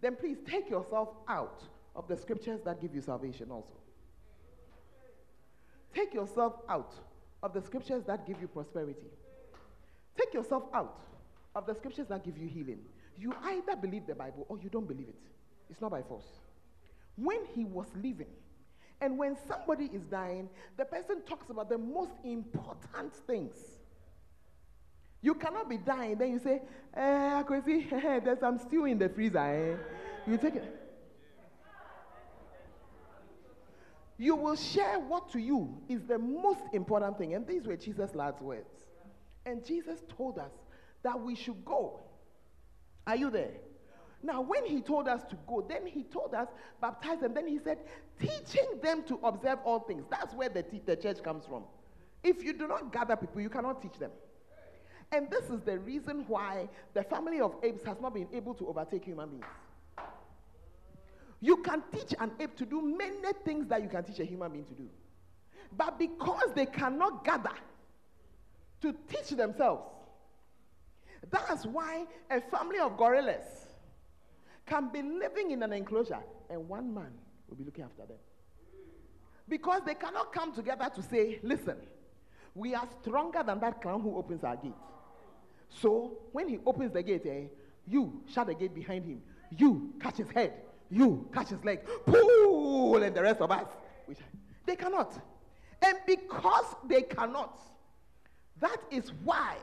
then 0.00 0.16
please 0.16 0.38
take 0.46 0.68
yourself 0.68 1.08
out 1.28 1.62
of 1.94 2.06
the 2.06 2.16
scriptures 2.16 2.60
that 2.64 2.80
give 2.80 2.94
you 2.94 3.00
salvation 3.00 3.50
also. 3.50 3.74
Take 5.96 6.12
yourself 6.12 6.56
out 6.68 6.92
of 7.42 7.54
the 7.54 7.62
scriptures 7.62 8.04
that 8.06 8.26
give 8.26 8.38
you 8.38 8.48
prosperity. 8.48 9.08
Take 10.18 10.34
yourself 10.34 10.64
out 10.74 11.00
of 11.54 11.64
the 11.66 11.74
scriptures 11.74 12.06
that 12.08 12.22
give 12.22 12.36
you 12.36 12.48
healing. 12.48 12.80
You 13.18 13.34
either 13.42 13.76
believe 13.76 14.06
the 14.06 14.14
Bible 14.14 14.44
or 14.50 14.58
you 14.58 14.68
don't 14.68 14.86
believe 14.86 15.08
it. 15.08 15.22
It's 15.70 15.80
not 15.80 15.90
by 15.90 16.02
force. 16.02 16.26
When 17.16 17.38
he 17.54 17.64
was 17.64 17.86
living, 17.96 18.28
and 19.00 19.16
when 19.16 19.36
somebody 19.48 19.86
is 19.86 20.02
dying, 20.02 20.50
the 20.76 20.84
person 20.84 21.22
talks 21.26 21.48
about 21.48 21.70
the 21.70 21.78
most 21.78 22.12
important 22.24 23.14
things. 23.26 23.56
You 25.22 25.34
cannot 25.34 25.68
be 25.68 25.78
dying, 25.78 26.16
then 26.18 26.32
you 26.32 26.38
say, 26.38 26.60
eh, 26.94 27.42
see, 27.64 27.86
there's 27.90 28.40
some 28.40 28.58
stew 28.58 28.84
in 28.84 28.98
the 28.98 29.08
freezer. 29.08 29.38
Eh? 29.38 30.30
You 30.30 30.36
take 30.36 30.56
it. 30.56 30.85
You 34.18 34.34
will 34.34 34.56
share 34.56 34.98
what 34.98 35.30
to 35.32 35.38
you 35.38 35.76
is 35.88 36.02
the 36.04 36.18
most 36.18 36.62
important 36.72 37.18
thing. 37.18 37.34
And 37.34 37.46
these 37.46 37.66
were 37.66 37.76
Jesus' 37.76 38.14
last 38.14 38.40
words. 38.40 38.86
And 39.44 39.64
Jesus 39.64 40.00
told 40.16 40.38
us 40.38 40.52
that 41.02 41.20
we 41.20 41.34
should 41.34 41.64
go. 41.64 42.00
Are 43.06 43.16
you 43.16 43.30
there? 43.30 43.52
Now, 44.22 44.40
when 44.40 44.64
he 44.64 44.80
told 44.80 45.06
us 45.06 45.22
to 45.30 45.36
go, 45.46 45.64
then 45.68 45.86
he 45.86 46.02
told 46.02 46.34
us, 46.34 46.48
baptize 46.80 47.20
them. 47.20 47.34
Then 47.34 47.46
he 47.46 47.58
said, 47.62 47.78
teaching 48.18 48.66
them 48.82 49.04
to 49.04 49.20
observe 49.22 49.58
all 49.64 49.80
things. 49.80 50.04
That's 50.10 50.34
where 50.34 50.48
the, 50.48 50.64
the 50.84 50.96
church 50.96 51.22
comes 51.22 51.44
from. 51.46 51.64
If 52.24 52.42
you 52.42 52.52
do 52.52 52.66
not 52.66 52.92
gather 52.92 53.14
people, 53.14 53.40
you 53.40 53.50
cannot 53.50 53.82
teach 53.82 53.98
them. 53.98 54.10
And 55.12 55.30
this 55.30 55.44
is 55.50 55.60
the 55.60 55.78
reason 55.78 56.24
why 56.26 56.68
the 56.94 57.04
family 57.04 57.40
of 57.40 57.54
apes 57.62 57.84
has 57.84 58.00
not 58.00 58.14
been 58.14 58.26
able 58.32 58.54
to 58.54 58.66
overtake 58.66 59.04
human 59.04 59.28
beings. 59.28 59.44
You 61.40 61.58
can 61.58 61.82
teach 61.92 62.14
an 62.18 62.32
ape 62.40 62.56
to 62.56 62.66
do 62.66 62.80
many 62.80 63.32
things 63.44 63.66
that 63.68 63.82
you 63.82 63.88
can 63.88 64.04
teach 64.04 64.20
a 64.20 64.24
human 64.24 64.52
being 64.52 64.64
to 64.64 64.74
do. 64.74 64.88
But 65.76 65.98
because 65.98 66.52
they 66.54 66.66
cannot 66.66 67.24
gather 67.24 67.52
to 68.82 68.94
teach 69.08 69.30
themselves, 69.30 69.82
that's 71.30 71.66
why 71.66 72.04
a 72.30 72.40
family 72.40 72.78
of 72.78 72.96
gorillas 72.96 73.66
can 74.64 74.88
be 74.92 75.02
living 75.02 75.50
in 75.50 75.62
an 75.62 75.72
enclosure 75.72 76.22
and 76.50 76.68
one 76.68 76.92
man 76.92 77.10
will 77.48 77.56
be 77.56 77.64
looking 77.64 77.84
after 77.84 78.06
them. 78.06 78.18
Because 79.48 79.82
they 79.86 79.94
cannot 79.94 80.32
come 80.32 80.52
together 80.52 80.90
to 80.94 81.02
say, 81.02 81.38
listen, 81.42 81.76
we 82.54 82.74
are 82.74 82.88
stronger 83.02 83.42
than 83.44 83.60
that 83.60 83.80
clown 83.80 84.00
who 84.00 84.16
opens 84.16 84.42
our 84.42 84.56
gate. 84.56 84.72
So 85.68 86.18
when 86.32 86.48
he 86.48 86.58
opens 86.66 86.92
the 86.92 87.02
gate, 87.02 87.26
eh, 87.26 87.44
you 87.86 88.22
shut 88.32 88.48
the 88.48 88.54
gate 88.54 88.74
behind 88.74 89.04
him. 89.04 89.22
You 89.56 89.92
catch 90.00 90.16
his 90.16 90.30
head. 90.30 90.54
You 90.90 91.28
catch 91.32 91.48
his 91.48 91.64
leg. 91.64 91.80
Pull, 92.04 93.02
and 93.02 93.14
the 93.14 93.22
rest 93.22 93.40
of 93.40 93.50
us. 93.50 93.66
They 94.64 94.76
cannot. 94.76 95.12
And 95.82 95.98
because 96.06 96.74
they 96.88 97.02
cannot, 97.02 97.60
that 98.60 98.78
is 98.90 99.12
why 99.24 99.56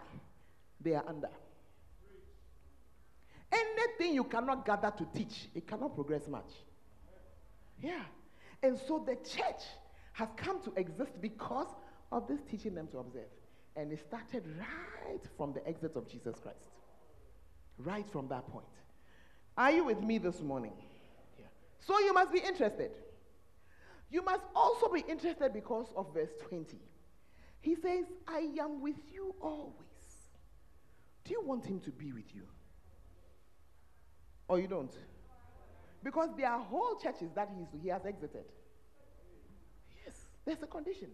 they 0.80 0.96
are 0.96 1.04
under. 1.08 1.30
Anything 3.52 4.16
you 4.16 4.24
cannot 4.24 4.66
gather 4.66 4.92
to 4.98 5.08
teach, 5.16 5.50
it 5.54 5.68
cannot 5.68 5.96
progress 5.96 6.28
much. 6.28 6.52
Yeah. 7.82 8.02
And 8.62 8.78
so 8.88 9.04
the 9.06 9.16
church 9.16 9.64
has 10.14 10.30
come 10.38 10.62
to 10.64 10.74
exist 10.76 11.12
because 11.22 11.68
of 12.12 12.28
this 12.28 12.40
teaching 12.50 12.76
them 12.76 12.88
to 12.88 13.00
observe. 13.00 13.30
And 13.76 13.92
it 13.92 14.00
started 14.08 14.44
right 14.58 15.22
from 15.38 15.54
the 15.54 15.68
exit 15.68 15.96
of 15.96 16.08
Jesus 16.08 16.36
Christ. 16.42 16.70
Right 17.78 18.08
from 18.12 18.28
that 18.30 18.48
point. 18.48 18.66
Are 19.58 19.72
you 19.72 19.86
with 19.86 20.02
me 20.02 20.20
this 20.20 20.42
morning? 20.42 20.74
So 21.86 22.00
you 22.00 22.14
must 22.14 22.32
be 22.32 22.40
interested. 22.40 22.92
You 24.10 24.24
must 24.24 24.44
also 24.56 24.90
be 24.92 25.04
interested 25.08 25.54
because 25.54 25.88
of 25.96 26.14
verse 26.14 26.30
20. 26.48 26.78
He 27.62 27.76
says, 27.76 28.06
I 28.28 28.50
am 28.60 28.82
with 28.82 28.98
you 29.12 29.34
always. 29.42 29.74
Do 31.26 31.32
you 31.32 31.42
want 31.42 31.66
him 31.66 31.80
to 31.82 31.92
be 31.92 32.12
with 32.12 32.36
you? 32.36 32.44
Or 34.48 34.60
you 34.60 34.68
don't? 34.68 34.94
Because 36.04 36.30
there 36.38 36.50
are 36.50 36.60
whole 36.60 37.00
churches 37.02 37.32
that 37.36 37.50
he 37.82 37.88
has 37.88 38.06
exited. 38.06 38.44
Yes, 40.06 40.16
there's 40.46 40.62
a 40.62 40.68
condition. 40.68 41.10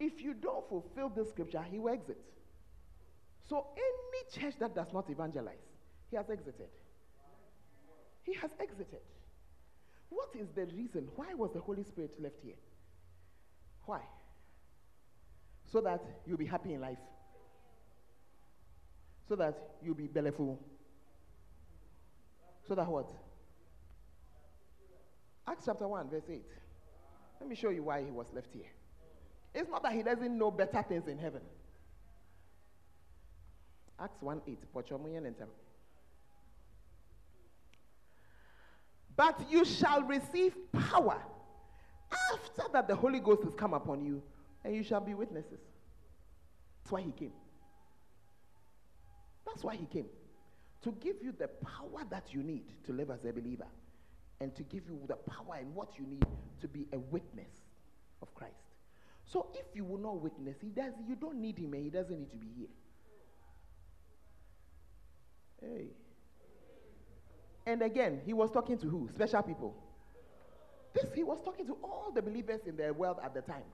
If 0.00 0.20
you 0.20 0.34
don't 0.34 0.68
fulfill 0.68 1.08
this 1.08 1.30
scripture, 1.30 1.62
he 1.62 1.78
will 1.78 1.92
exit. 1.92 2.20
So 3.48 3.68
any 3.76 4.42
church 4.42 4.58
that 4.58 4.74
does 4.74 4.92
not 4.92 5.08
evangelize, 5.08 5.54
he 6.10 6.16
has 6.16 6.28
exited. 6.28 6.68
He 8.22 8.34
has 8.34 8.50
exited. 8.60 9.00
What 10.08 10.28
is 10.38 10.48
the 10.54 10.66
reason? 10.66 11.08
Why 11.16 11.34
was 11.34 11.52
the 11.52 11.60
Holy 11.60 11.84
Spirit 11.84 12.12
left 12.20 12.36
here? 12.42 12.54
Why? 13.84 14.00
So 15.70 15.80
that 15.82 16.02
you'll 16.26 16.38
be 16.38 16.46
happy 16.46 16.74
in 16.74 16.80
life. 16.80 16.98
So 19.28 19.36
that 19.36 19.56
you'll 19.82 19.94
be 19.94 20.08
bellyful. 20.08 20.58
So 22.66 22.74
that 22.74 22.86
what? 22.86 23.10
Acts 25.46 25.64
chapter 25.66 25.88
1, 25.88 26.10
verse 26.10 26.24
8. 26.30 26.44
Let 27.40 27.48
me 27.48 27.56
show 27.56 27.70
you 27.70 27.82
why 27.82 28.02
he 28.04 28.10
was 28.10 28.26
left 28.34 28.48
here. 28.52 28.70
It's 29.54 29.70
not 29.70 29.82
that 29.82 29.92
he 29.92 30.02
doesn't 30.02 30.36
know 30.36 30.50
better 30.50 30.84
things 30.86 31.08
in 31.08 31.18
heaven. 31.18 31.40
Acts 33.98 34.20
1 34.20 34.42
8. 34.46 34.58
But 39.18 39.50
you 39.50 39.64
shall 39.64 40.04
receive 40.04 40.54
power 40.72 41.20
after 42.32 42.72
that 42.72 42.86
the 42.86 42.94
Holy 42.94 43.18
Ghost 43.18 43.42
has 43.42 43.52
come 43.52 43.74
upon 43.74 44.04
you, 44.04 44.22
and 44.64 44.76
you 44.76 44.84
shall 44.84 45.00
be 45.00 45.12
witnesses. 45.12 45.58
That's 46.78 46.92
why 46.92 47.00
he 47.02 47.10
came. 47.10 47.32
That's 49.44 49.64
why 49.64 49.74
he 49.74 49.86
came. 49.86 50.06
To 50.82 50.92
give 51.00 51.16
you 51.20 51.32
the 51.36 51.48
power 51.48 52.04
that 52.10 52.32
you 52.32 52.44
need 52.44 52.62
to 52.86 52.92
live 52.92 53.10
as 53.10 53.24
a 53.24 53.32
believer, 53.32 53.66
and 54.40 54.54
to 54.54 54.62
give 54.62 54.84
you 54.88 55.00
the 55.08 55.16
power 55.16 55.56
and 55.58 55.74
what 55.74 55.98
you 55.98 56.06
need 56.06 56.24
to 56.60 56.68
be 56.68 56.86
a 56.92 56.98
witness 57.00 57.50
of 58.22 58.32
Christ. 58.36 58.54
So 59.24 59.48
if 59.52 59.66
you 59.74 59.84
will 59.84 59.98
not 59.98 60.20
witness, 60.20 60.58
he 60.60 60.68
does 60.68 60.92
you 61.08 61.16
don't 61.16 61.40
need 61.40 61.58
him 61.58 61.74
and 61.74 61.82
he 61.82 61.90
doesn't 61.90 62.16
need 62.16 62.30
to 62.30 62.36
be 62.36 62.46
here. 62.56 62.68
Hey. 65.60 65.88
And 67.68 67.82
again, 67.82 68.22
he 68.24 68.32
was 68.32 68.50
talking 68.50 68.78
to 68.78 68.88
who? 68.88 69.10
Special 69.14 69.42
people. 69.42 69.76
This 70.94 71.04
he 71.14 71.22
was 71.22 71.38
talking 71.44 71.66
to 71.66 71.76
all 71.84 72.10
the 72.14 72.22
believers 72.22 72.62
in 72.64 72.78
the 72.78 72.94
world 72.94 73.18
at 73.22 73.34
the 73.34 73.42
time. 73.42 73.68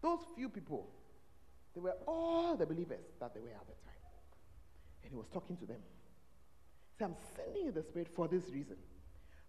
Those 0.00 0.20
few 0.36 0.48
people, 0.48 0.88
they 1.74 1.80
were 1.80 1.96
all 2.06 2.56
the 2.56 2.64
believers 2.64 3.04
that 3.18 3.34
they 3.34 3.40
were 3.40 3.48
at 3.48 3.66
the 3.66 3.74
time. 3.84 4.00
And 5.02 5.10
he 5.10 5.16
was 5.16 5.26
talking 5.34 5.56
to 5.56 5.66
them. 5.66 5.80
So 6.96 7.06
I'm 7.06 7.16
sending 7.34 7.64
you 7.64 7.72
the 7.72 7.82
Spirit 7.82 8.08
for 8.14 8.28
this 8.28 8.44
reason. 8.48 8.76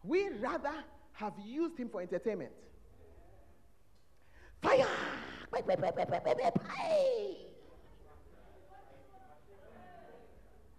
We 0.03 0.29
rather 0.29 0.73
have 1.11 1.33
used 1.45 1.77
him 1.77 1.89
for 1.89 2.01
entertainment. 2.01 2.51
Fire! 4.63 4.87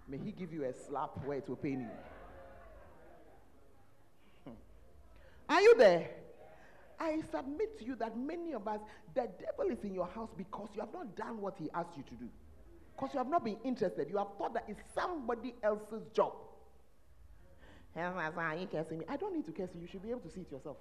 May 0.08 0.18
he 0.18 0.32
give 0.32 0.52
you 0.52 0.64
a 0.64 0.72
slap 0.72 1.24
where 1.24 1.38
it 1.38 1.48
will 1.48 1.54
pain 1.54 1.82
you. 1.82 2.13
Are 5.48 5.60
you 5.60 5.74
there? 5.76 6.10
I 6.98 7.20
submit 7.30 7.78
to 7.78 7.84
you 7.84 7.96
that 7.96 8.16
many 8.16 8.54
of 8.54 8.66
us, 8.68 8.80
the 9.14 9.28
devil 9.38 9.70
is 9.70 9.82
in 9.84 9.94
your 9.94 10.06
house 10.06 10.30
because 10.36 10.68
you 10.74 10.80
have 10.80 10.92
not 10.92 11.16
done 11.16 11.40
what 11.40 11.56
he 11.58 11.68
asked 11.74 11.96
you 11.96 12.04
to 12.04 12.14
do. 12.14 12.28
Because 12.94 13.10
you 13.12 13.18
have 13.18 13.28
not 13.28 13.44
been 13.44 13.58
interested. 13.64 14.08
You 14.08 14.18
have 14.18 14.28
thought 14.38 14.54
that 14.54 14.64
it's 14.68 14.80
somebody 14.94 15.54
else's 15.62 16.06
job. 16.14 16.32
Me. 17.96 18.02
I 18.02 19.16
don't 19.16 19.34
need 19.34 19.44
to 19.46 19.52
curse 19.52 19.70
you. 19.74 19.80
You 19.82 19.86
should 19.86 20.02
be 20.02 20.10
able 20.10 20.20
to 20.20 20.30
see 20.30 20.40
it 20.40 20.50
yourself. 20.50 20.78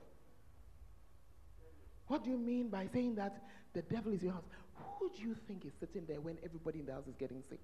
What 2.07 2.23
do 2.23 2.31
you 2.31 2.37
mean 2.37 2.69
by 2.69 2.87
saying 2.91 3.15
that 3.15 3.41
the 3.73 3.81
devil 3.83 4.13
is 4.13 4.21
in 4.21 4.27
your 4.27 4.33
house? 4.33 4.43
Who 4.99 5.11
do 5.15 5.21
you 5.21 5.35
think 5.47 5.65
is 5.65 5.71
sitting 5.79 6.05
there 6.07 6.19
when 6.19 6.37
everybody 6.43 6.79
in 6.79 6.85
the 6.85 6.93
house 6.93 7.07
is 7.07 7.15
getting 7.19 7.43
sick? 7.49 7.59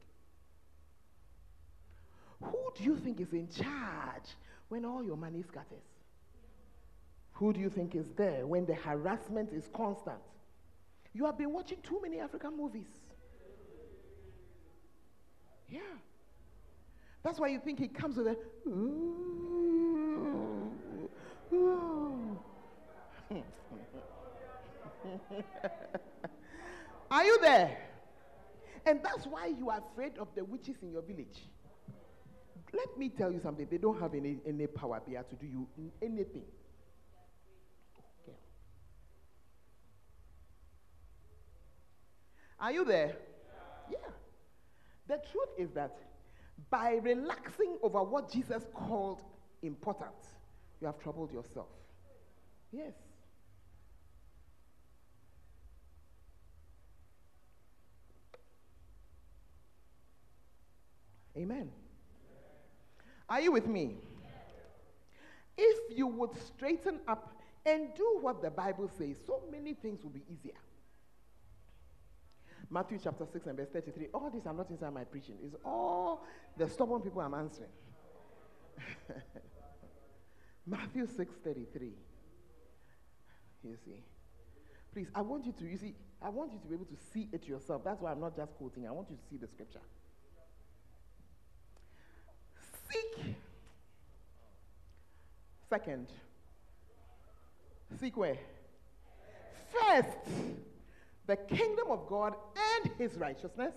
Who 2.42 2.74
do 2.78 2.84
you 2.84 2.98
think 2.98 3.20
is 3.20 3.34
in 3.34 3.50
charge 3.50 4.30
when 4.70 4.86
all 4.86 5.04
your 5.04 5.18
money 5.18 5.44
scatters? 5.48 5.84
Who 7.40 7.54
do 7.54 7.60
you 7.62 7.70
think 7.70 7.96
is 7.96 8.10
there 8.18 8.46
when 8.46 8.66
the 8.66 8.76
harassment 8.76 9.54
is 9.54 9.70
constant? 9.74 10.20
You 11.14 11.26
have 11.26 11.38
been 11.38 11.54
watching 11.54 11.78
too 11.82 12.02
many 12.02 12.20
African 12.20 12.58
movies. 12.58 12.90
Yeah. 15.70 15.80
That's 17.24 17.40
why 17.40 17.48
you 17.48 17.60
think 17.60 17.80
he 17.80 17.88
comes 17.88 18.18
with 18.18 18.28
a. 18.28 18.36
Are 27.10 27.24
you 27.24 27.40
there? 27.42 27.78
And 28.86 29.00
that's 29.02 29.26
why 29.26 29.46
you 29.58 29.70
are 29.70 29.82
afraid 29.94 30.18
of 30.18 30.28
the 30.36 30.44
witches 30.44 30.76
in 30.82 30.92
your 30.92 31.04
village. 31.04 31.48
Let 32.74 32.98
me 32.98 33.08
tell 33.08 33.32
you 33.32 33.40
something. 33.40 33.66
They 33.72 33.78
don't 33.78 33.98
have 34.02 34.14
any, 34.14 34.40
any 34.46 34.68
power 34.68 35.02
there 35.08 35.24
to 35.24 35.36
do 35.36 35.48
you 35.48 35.66
anything. 36.02 36.44
Are 42.60 42.72
you 42.72 42.84
there? 42.84 43.16
Yeah. 43.90 43.98
The 45.08 45.18
truth 45.32 45.50
is 45.58 45.72
that 45.72 45.98
by 46.70 47.00
relaxing 47.02 47.78
over 47.82 48.04
what 48.04 48.32
Jesus 48.32 48.66
called 48.74 49.22
important, 49.64 50.12
you 50.82 50.88
have 50.88 51.00
troubled 51.00 51.32
yourself. 51.32 51.68
Yes. 52.72 52.94
Amen. 61.38 61.70
Are 63.30 63.40
you 63.40 63.52
with 63.52 63.68
me? 63.68 63.96
If 65.58 65.98
you 65.98 66.08
would 66.08 66.32
straighten 66.38 67.00
up 67.08 67.34
and 67.66 67.94
do 67.96 68.20
what 68.22 68.42
the 68.42 68.50
Bible 68.50 68.90
says, 68.98 69.18
so 69.26 69.44
many 69.52 69.74
things 69.74 70.04
will 70.04 70.12
be 70.12 70.24
easier. 70.30 70.58
Matthew 72.72 73.00
chapter 73.04 73.26
6 73.26 73.48
and 73.48 73.58
verse 73.58 73.70
33. 73.74 74.08
All 74.14 74.30
these 74.30 74.46
are 74.46 74.54
not 74.54 74.70
inside 74.70 74.94
my 74.94 75.04
preaching. 75.04 75.36
It's 75.44 75.56
all 75.66 76.26
the 76.56 76.70
stubborn 76.70 77.02
people 77.02 77.22
I'm 77.22 77.34
answering. 77.34 77.70
Matthew 80.68 81.08
6 81.08 81.34
33. 81.44 81.92
You 83.64 83.76
see. 83.84 84.04
Please, 84.94 85.08
I 85.14 85.22
want 85.22 85.46
you 85.46 85.52
to, 85.54 85.66
you 85.66 85.78
see, 85.78 85.96
I 86.22 86.30
want 86.30 86.52
you 86.52 86.60
to 86.60 86.68
be 86.68 86.76
able 86.76 86.86
to 86.86 86.98
see 87.14 87.28
it 87.32 87.48
yourself. 87.48 87.84
That's 87.84 88.02
why 88.02 88.12
I'm 88.12 88.20
not 88.20 88.36
just 88.36 88.54
quoting. 88.56 88.88
I 88.88 88.92
want 88.92 89.10
you 89.10 89.18
to 89.18 89.24
see 89.30 89.38
the 89.38 89.48
scripture. 89.48 89.82
Seek. 92.90 93.36
Second. 95.70 96.08
Seek 98.00 98.18
where? 98.18 98.38
First 99.72 100.08
the 101.30 101.38
kingdom 101.38 101.92
of 101.92 102.08
God 102.08 102.34
and 102.74 102.92
his 102.98 103.16
righteousness, 103.16 103.76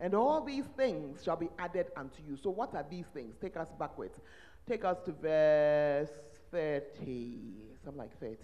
and 0.00 0.14
all 0.14 0.42
these 0.42 0.64
things 0.76 1.22
shall 1.22 1.36
be 1.36 1.50
added 1.58 1.88
unto 1.96 2.22
you. 2.26 2.36
So, 2.36 2.48
what 2.48 2.74
are 2.74 2.84
these 2.90 3.04
things? 3.12 3.36
Take 3.40 3.56
us 3.58 3.68
backwards. 3.78 4.18
Take 4.66 4.84
us 4.86 4.96
to 5.04 5.12
verse 5.12 6.10
30. 6.50 7.38
Something 7.84 7.98
like 7.98 8.18
30. 8.18 8.36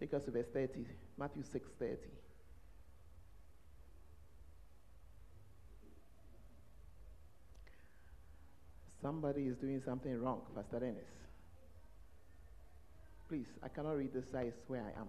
Take 0.00 0.14
us 0.14 0.24
to 0.24 0.30
verse 0.30 0.48
30. 0.52 0.86
Matthew 1.18 1.42
6 1.42 1.68
30. 1.78 1.96
Somebody 9.02 9.42
is 9.42 9.56
doing 9.56 9.82
something 9.84 10.18
wrong, 10.20 10.40
Pastor 10.54 10.80
Dennis. 10.80 11.08
Please, 13.28 13.48
I 13.62 13.68
cannot 13.68 13.96
read 13.96 14.12
the 14.12 14.22
size 14.22 14.54
where 14.66 14.82
I 14.82 15.00
am. 15.00 15.08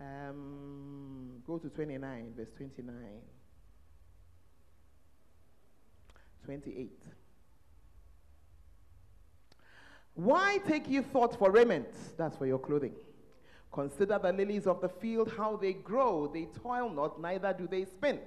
Um, 0.00 1.42
go 1.46 1.58
to 1.58 1.68
29, 1.68 2.34
verse 2.36 2.50
29. 2.56 2.94
28. 6.44 6.90
Why 10.14 10.58
take 10.66 10.88
you 10.88 11.02
thought 11.02 11.38
for 11.38 11.50
raiment? 11.50 11.88
That's 12.16 12.36
for 12.36 12.46
your 12.46 12.58
clothing. 12.58 12.94
Consider 13.72 14.18
the 14.18 14.32
lilies 14.32 14.66
of 14.66 14.80
the 14.80 14.88
field, 14.88 15.32
how 15.36 15.56
they 15.56 15.74
grow. 15.74 16.30
They 16.32 16.46
toil 16.62 16.88
not, 16.88 17.20
neither 17.20 17.52
do 17.52 17.68
they 17.68 17.84
spin. 17.84 18.20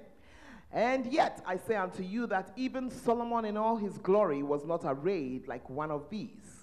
And 0.72 1.06
yet 1.06 1.42
I 1.44 1.56
say 1.56 1.74
unto 1.74 2.04
you 2.04 2.28
that 2.28 2.52
even 2.56 2.90
Solomon 2.90 3.44
in 3.44 3.56
all 3.56 3.76
his 3.76 3.98
glory 3.98 4.44
was 4.44 4.64
not 4.64 4.82
arrayed 4.84 5.48
like 5.48 5.68
one 5.68 5.90
of 5.90 6.08
these. 6.08 6.59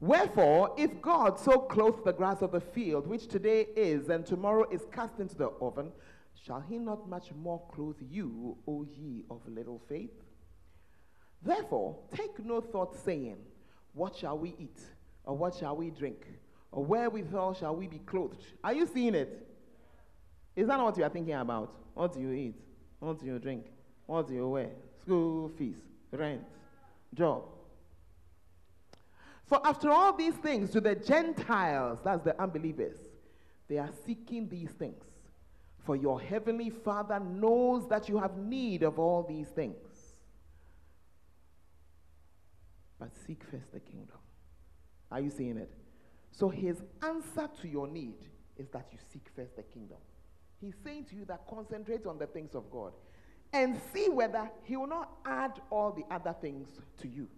Wherefore, 0.00 0.74
if 0.76 1.00
God 1.00 1.38
so 1.40 1.58
clothed 1.58 2.04
the 2.04 2.12
grass 2.12 2.42
of 2.42 2.52
the 2.52 2.60
field, 2.60 3.06
which 3.06 3.28
today 3.28 3.66
is 3.76 4.08
and 4.08 4.26
tomorrow 4.26 4.68
is 4.70 4.82
cast 4.92 5.18
into 5.20 5.36
the 5.36 5.48
oven, 5.60 5.90
shall 6.34 6.60
he 6.60 6.78
not 6.78 7.08
much 7.08 7.32
more 7.32 7.62
clothe 7.72 7.96
you, 8.10 8.58
O 8.68 8.84
ye 8.84 9.24
of 9.30 9.40
little 9.48 9.80
faith? 9.88 10.12
Therefore, 11.42 11.96
take 12.14 12.44
no 12.44 12.60
thought, 12.60 12.94
saying, 13.04 13.36
What 13.94 14.16
shall 14.16 14.38
we 14.38 14.54
eat? 14.58 14.80
Or 15.24 15.36
what 15.36 15.54
shall 15.54 15.76
we 15.76 15.90
drink? 15.90 16.26
Or 16.72 16.84
wherewithal 16.84 17.54
shall 17.54 17.74
we 17.74 17.86
be 17.86 17.98
clothed? 17.98 18.42
Are 18.62 18.74
you 18.74 18.86
seeing 18.86 19.14
it? 19.14 19.48
Is 20.54 20.66
that 20.66 20.76
not 20.76 20.84
what 20.84 20.98
you 20.98 21.04
are 21.04 21.10
thinking 21.10 21.34
about? 21.34 21.74
What 21.94 22.12
do 22.12 22.20
you 22.20 22.32
eat? 22.32 22.54
What 22.98 23.20
do 23.20 23.26
you 23.26 23.38
drink? 23.38 23.66
What 24.06 24.28
do 24.28 24.34
you 24.34 24.48
wear? 24.48 24.70
School 25.00 25.48
fees, 25.56 25.76
rent, 26.12 26.42
job. 27.14 27.44
For 29.46 29.64
after 29.64 29.90
all 29.90 30.12
these 30.12 30.34
things, 30.34 30.70
to 30.70 30.80
the 30.80 30.94
Gentiles, 30.94 32.00
that's 32.04 32.24
the 32.24 32.40
unbelievers, 32.40 32.96
they 33.68 33.78
are 33.78 33.90
seeking 34.04 34.48
these 34.48 34.70
things. 34.70 35.04
For 35.84 35.94
your 35.94 36.20
heavenly 36.20 36.70
Father 36.70 37.20
knows 37.20 37.88
that 37.88 38.08
you 38.08 38.18
have 38.18 38.36
need 38.36 38.82
of 38.82 38.98
all 38.98 39.22
these 39.22 39.48
things. 39.48 39.76
But 42.98 43.10
seek 43.26 43.42
first 43.44 43.72
the 43.72 43.80
kingdom. 43.80 44.16
Are 45.12 45.20
you 45.20 45.30
seeing 45.30 45.58
it? 45.58 45.70
So 46.32 46.48
his 46.48 46.82
answer 47.02 47.48
to 47.62 47.68
your 47.68 47.86
need 47.86 48.16
is 48.56 48.68
that 48.70 48.88
you 48.90 48.98
seek 49.12 49.28
first 49.36 49.54
the 49.54 49.62
kingdom. 49.62 49.98
He's 50.60 50.74
saying 50.82 51.04
to 51.10 51.16
you 51.16 51.24
that 51.26 51.46
concentrate 51.48 52.06
on 52.06 52.18
the 52.18 52.26
things 52.26 52.54
of 52.54 52.70
God 52.70 52.92
and 53.52 53.80
see 53.92 54.08
whether 54.08 54.50
he 54.64 54.76
will 54.76 54.88
not 54.88 55.10
add 55.24 55.60
all 55.70 55.92
the 55.92 56.04
other 56.12 56.34
things 56.40 56.68
to 57.00 57.08
you. 57.08 57.28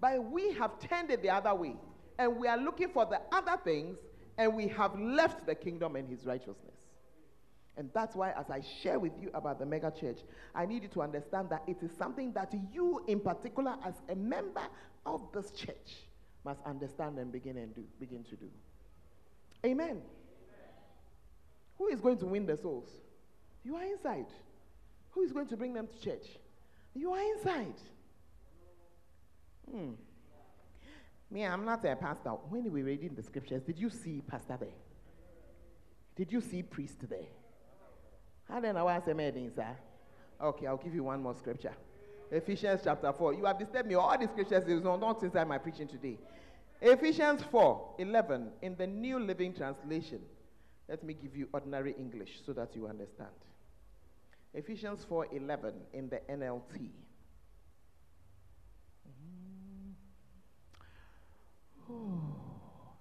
But 0.00 0.30
we 0.30 0.52
have 0.52 0.78
turned 0.78 1.10
it 1.10 1.22
the 1.22 1.30
other 1.30 1.54
way. 1.54 1.76
And 2.18 2.36
we 2.36 2.48
are 2.48 2.58
looking 2.58 2.88
for 2.88 3.06
the 3.06 3.20
other 3.32 3.56
things, 3.62 3.98
and 4.38 4.54
we 4.54 4.68
have 4.68 4.98
left 4.98 5.46
the 5.46 5.54
kingdom 5.54 5.96
and 5.96 6.08
his 6.08 6.26
righteousness. 6.26 6.74
And 7.76 7.88
that's 7.94 8.14
why, 8.14 8.32
as 8.32 8.50
I 8.50 8.62
share 8.82 8.98
with 8.98 9.12
you 9.20 9.30
about 9.32 9.58
the 9.58 9.64
mega 9.66 9.90
church, 9.90 10.18
I 10.54 10.66
need 10.66 10.82
you 10.82 10.88
to 10.90 11.02
understand 11.02 11.48
that 11.50 11.62
it 11.66 11.78
is 11.82 11.90
something 11.96 12.32
that 12.32 12.52
you, 12.72 13.02
in 13.06 13.20
particular, 13.20 13.76
as 13.84 13.94
a 14.10 14.16
member 14.16 14.62
of 15.06 15.22
this 15.32 15.50
church, 15.52 16.04
must 16.44 16.60
understand 16.66 17.18
and 17.18 17.32
begin 17.32 17.56
and 17.56 17.74
do, 17.74 17.84
begin 17.98 18.24
to 18.24 18.36
do. 18.36 18.46
Amen. 19.64 19.88
Amen. 19.88 20.02
Who 21.78 21.88
is 21.88 22.00
going 22.00 22.18
to 22.18 22.26
win 22.26 22.44
the 22.44 22.56
souls? 22.56 22.88
You 23.64 23.76
are 23.76 23.84
inside. 23.84 24.26
Who 25.10 25.22
is 25.22 25.32
going 25.32 25.48
to 25.48 25.56
bring 25.56 25.72
them 25.72 25.86
to 25.86 26.00
church? 26.00 26.26
You 26.94 27.12
are 27.12 27.22
inside. 27.36 27.80
Hmm. 29.70 29.90
Me, 31.30 31.46
I'm 31.46 31.64
not 31.64 31.84
a 31.84 31.94
pastor. 31.94 32.30
When 32.30 32.64
we 32.64 32.82
were 32.82 32.86
reading 32.86 33.14
the 33.14 33.22
scriptures, 33.22 33.62
did 33.62 33.78
you 33.78 33.88
see 33.88 34.22
pastor 34.26 34.56
there? 34.58 34.68
Did 36.16 36.32
you 36.32 36.40
see 36.40 36.62
priest 36.62 37.08
there? 37.08 37.28
I 38.48 38.60
don't 38.60 38.74
know 38.74 38.84
why 38.86 38.94
I 38.94 39.10
am 39.10 39.52
sir. 39.54 39.76
Okay, 40.42 40.66
I'll 40.66 40.76
give 40.76 40.94
you 40.94 41.04
one 41.04 41.22
more 41.22 41.34
scripture. 41.34 41.72
Ephesians 42.32 42.80
chapter 42.82 43.12
4. 43.12 43.34
You 43.34 43.44
have 43.44 43.58
disturbed 43.58 43.88
me. 43.88 43.94
All 43.94 44.16
the 44.18 44.26
scriptures 44.26 44.64
is 44.66 44.82
not 44.82 45.22
inside 45.22 45.46
my 45.46 45.58
preaching 45.58 45.86
today. 45.86 46.18
Ephesians 46.80 47.42
4 47.50 47.96
11 47.98 48.50
in 48.62 48.74
the 48.76 48.86
New 48.86 49.18
Living 49.18 49.52
Translation. 49.52 50.20
Let 50.88 51.04
me 51.04 51.14
give 51.14 51.36
you 51.36 51.48
ordinary 51.52 51.94
English 51.98 52.40
so 52.44 52.52
that 52.54 52.74
you 52.74 52.86
understand. 52.86 53.30
Ephesians 54.54 55.04
4 55.08 55.28
11 55.32 55.74
in 55.92 56.08
the 56.08 56.20
NLT. 56.28 56.90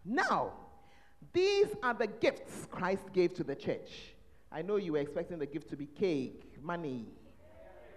Now, 0.05 0.53
these 1.33 1.67
are 1.83 1.93
the 1.93 2.07
gifts 2.07 2.67
Christ 2.71 3.03
gave 3.13 3.33
to 3.35 3.43
the 3.43 3.55
church. 3.55 4.15
I 4.51 4.61
know 4.61 4.77
you 4.77 4.93
were 4.93 4.99
expecting 4.99 5.37
the 5.37 5.45
gift 5.45 5.69
to 5.69 5.77
be 5.77 5.85
cake, 5.85 6.55
money, 6.63 7.05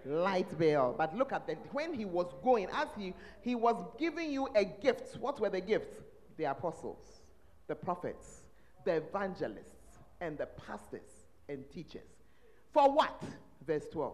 light 0.05 0.57
bill, 0.57 0.93
but 0.97 1.15
look 1.15 1.33
at 1.33 1.47
that. 1.47 1.57
When 1.73 1.93
he 1.93 2.05
was 2.05 2.33
going, 2.43 2.67
as 2.73 2.87
he, 2.97 3.13
he 3.41 3.55
was 3.55 3.83
giving 3.97 4.31
you 4.31 4.47
a 4.55 4.65
gift, 4.65 5.17
what 5.17 5.39
were 5.39 5.49
the 5.49 5.61
gifts? 5.61 5.97
The 6.37 6.45
apostles, 6.45 7.21
the 7.67 7.75
prophets, 7.75 8.43
the 8.85 8.97
evangelists, 8.97 9.99
and 10.21 10.37
the 10.37 10.45
pastors 10.45 11.25
and 11.49 11.63
teachers. 11.69 12.09
For 12.71 12.91
what? 12.91 13.21
Verse 13.65 13.87
12. 13.91 14.13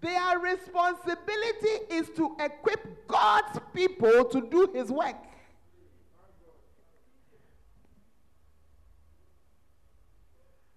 Their 0.00 0.38
responsibility 0.38 1.86
is 1.90 2.10
to 2.16 2.36
equip 2.40 3.08
God's 3.08 3.58
people 3.74 4.24
to 4.26 4.40
do 4.42 4.70
his 4.74 4.90
work. 4.90 5.16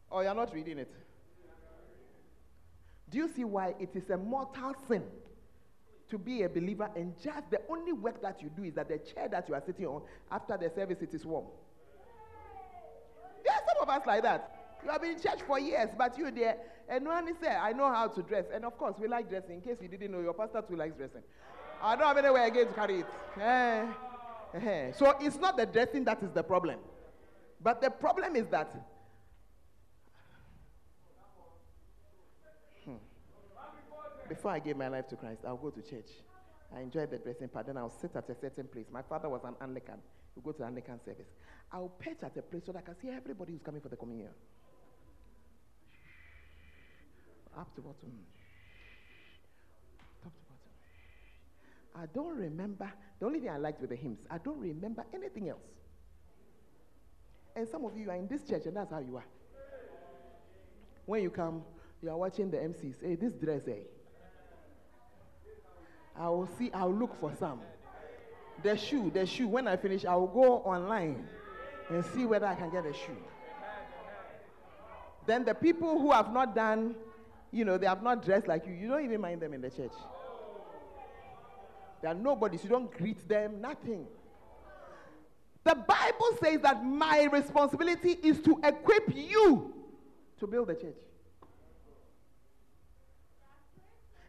Or 0.10 0.24
you're 0.24 0.36
not 0.36 0.54
reading 0.54 0.80
it? 0.80 0.92
Do 3.10 3.18
you 3.18 3.30
see 3.30 3.44
why 3.44 3.76
it 3.80 3.90
is 3.96 4.10
a 4.10 4.18
mortal 4.18 4.74
sin 4.88 5.04
to 6.10 6.18
be 6.18 6.44
a 6.44 6.50
believer 6.50 6.90
and 6.96 7.14
just 7.22 7.50
the 7.50 7.62
only 7.70 7.94
work 7.94 8.22
that 8.22 8.42
you 8.42 8.50
do 8.56 8.64
is 8.64 8.74
that 8.76 8.88
the 8.88 8.98
chair 8.98 9.28
that 9.30 9.48
you 9.48 9.56
are 9.56 9.64
sitting 9.66 9.86
on 9.86 10.02
after 10.32 10.58
the 10.58 10.70
service 10.70 11.02
it 11.02 11.14
is 11.14 11.26
warm? 11.26 11.46
There 13.44 13.54
are 13.54 13.62
some 13.68 13.84
of 13.84 13.90
us 13.90 14.06
like 14.06 14.24
that. 14.24 14.56
You 14.84 14.92
have 14.92 15.02
been 15.02 15.12
in 15.12 15.20
church 15.20 15.42
for 15.46 15.60
years, 15.60 15.90
but 15.98 16.18
you 16.18 16.32
there, 16.32 16.58
and 16.88 17.06
one 17.06 17.30
say, 17.42 17.50
I 17.50 17.74
know 17.74 17.92
how 17.92 18.08
to 18.08 18.22
dress. 18.22 18.46
And 18.54 18.64
of 18.64 18.78
course, 18.78 18.96
we 19.00 19.08
like 19.08 19.30
dressing. 19.30 19.56
In 19.56 19.62
case 19.62 19.78
you 19.82 19.88
didn't 19.88 20.12
know, 20.12 20.22
your 20.22 20.34
pastor 20.34 20.64
too 20.68 20.76
likes 20.76 20.96
dressing. 20.96 21.22
I 21.82 21.96
don't 21.96 22.08
have 22.08 22.18
anywhere 22.18 22.46
again 22.46 22.68
to 22.68 22.74
carry 22.74 23.00
it. 23.00 23.06
Eh, 23.40 23.86
eh. 24.56 24.92
So 24.94 25.16
it's 25.20 25.38
not 25.38 25.58
the 25.58 25.66
dressing 25.66 26.04
that 26.06 26.22
is 26.24 26.32
the 26.32 26.44
problem. 26.44 26.80
But 27.62 27.82
the 27.82 27.90
problem 27.90 28.36
is 28.36 28.48
that 28.48 28.74
before 34.30 34.52
I 34.52 34.60
gave 34.60 34.78
my 34.78 34.88
life 34.88 35.08
to 35.10 35.16
Christ, 35.16 35.42
I'll 35.46 35.58
go 35.58 35.72
to 35.72 35.82
church. 35.82 36.10
I 36.76 36.82
enjoyed 36.82 37.10
the 37.10 37.18
dressing 37.18 37.50
part. 37.50 37.66
Then 37.66 37.78
I'll 37.78 37.90
sit 37.90 38.16
at 38.16 38.30
a 38.30 38.36
certain 38.36 38.68
place. 38.68 38.86
My 38.92 39.02
father 39.02 39.28
was 39.28 39.42
an 39.44 39.56
Anglican. 39.62 40.00
We 40.36 40.44
go 40.44 40.52
to 40.52 40.60
the 40.60 40.66
Anglican 40.66 41.00
service. 41.04 41.28
I'll 41.72 41.90
perch 41.90 42.24
at 42.24 42.38
a 42.38 42.42
place 42.42 42.64
so 42.66 42.72
that 42.72 42.80
I 42.80 42.82
can 42.82 42.96
see 43.02 43.10
everybody 43.10 43.54
who's 43.54 43.62
coming 43.62 43.82
for 43.82 43.90
the 43.90 43.96
communion. 43.96 44.30
Up 47.58 47.74
to 47.76 47.82
bottom. 47.82 48.12
Top 50.24 50.34
to 50.34 50.44
bottom. 50.48 50.72
I 51.96 52.06
don't 52.14 52.38
remember. 52.38 52.92
The 53.20 53.26
only 53.26 53.40
thing 53.40 53.50
I 53.50 53.58
liked 53.58 53.82
with 53.82 53.90
the 53.90 53.96
hymns, 53.96 54.20
I 54.30 54.38
don't 54.38 54.60
remember 54.60 55.04
anything 55.14 55.50
else. 55.50 55.60
And 57.56 57.68
some 57.68 57.84
of 57.84 57.98
you 57.98 58.10
are 58.10 58.16
in 58.16 58.28
this 58.28 58.44
church, 58.44 58.66
and 58.68 58.76
that's 58.76 58.92
how 58.92 59.00
you 59.00 59.18
are. 59.18 59.26
When 61.06 61.24
you 61.24 61.32
come, 61.32 61.64
you 62.02 62.10
are 62.10 62.18
watching 62.18 62.52
the 62.52 62.58
MCs. 62.58 63.02
Hey, 63.02 63.16
this 63.16 63.34
dress, 63.34 63.64
hey. 63.66 63.88
I 66.20 66.28
will 66.28 66.50
see, 66.58 66.70
I'll 66.74 66.94
look 66.94 67.18
for 67.20 67.32
some. 67.40 67.62
The 68.62 68.76
shoe, 68.76 69.10
the 69.10 69.26
shoe, 69.26 69.48
when 69.48 69.68
I 69.70 69.78
finish, 69.78 70.04
I 70.04 70.16
will 70.16 70.28
go 70.28 70.58
online 70.58 71.26
and 71.90 72.04
see 72.14 72.26
whether 72.26 72.46
I 72.46 72.56
can 72.56 72.70
get 72.70 72.86
a 72.86 72.92
shoe. 72.92 73.18
Then 75.26 75.46
the 75.46 75.54
people 75.54 76.00
who 76.00 76.12
have 76.12 76.34
not 76.34 76.54
done, 76.54 76.96
you 77.52 77.64
know, 77.64 77.78
they 77.78 77.88
have 77.88 78.04
not 78.04 78.26
dressed 78.26 78.48
like 78.48 78.68
you, 78.68 78.74
you 78.74 78.90
don't 78.90 79.04
even 79.04 79.22
mind 79.22 79.42
them 79.42 79.54
in 79.54 79.62
the 79.62 79.70
church. 79.70 79.94
They 82.02 82.10
are 82.10 82.14
nobody, 82.14 82.58
so 82.58 82.64
you 82.64 82.70
don't 82.70 82.92
greet 82.92 83.28
them, 83.28 83.62
nothing. 83.62 84.06
The 85.64 85.76
Bible 85.76 86.38
says 86.42 86.62
that 86.62 86.84
my 86.84 87.30
responsibility 87.32 88.18
is 88.24 88.42
to 88.42 88.60
equip 88.64 89.16
you 89.16 89.74
to 90.40 90.48
build 90.48 90.68
the 90.68 90.76
church. 90.76 90.96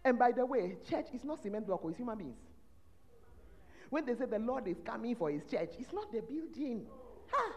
And 0.04 0.18
by 0.18 0.32
the 0.32 0.44
way, 0.46 0.76
church 0.88 1.06
is 1.12 1.24
not 1.24 1.42
cement 1.42 1.66
block, 1.66 1.82
it's 1.84 1.96
human 1.96 2.16
beings. 2.16 2.38
When 3.90 4.06
they 4.06 4.14
say 4.14 4.26
the 4.26 4.38
Lord 4.38 4.68
is 4.68 4.76
coming 4.84 5.16
for 5.16 5.30
his 5.30 5.42
church, 5.50 5.70
it's 5.78 5.92
not 5.92 6.12
the 6.12 6.20
building. 6.20 6.86
Ha! 7.32 7.52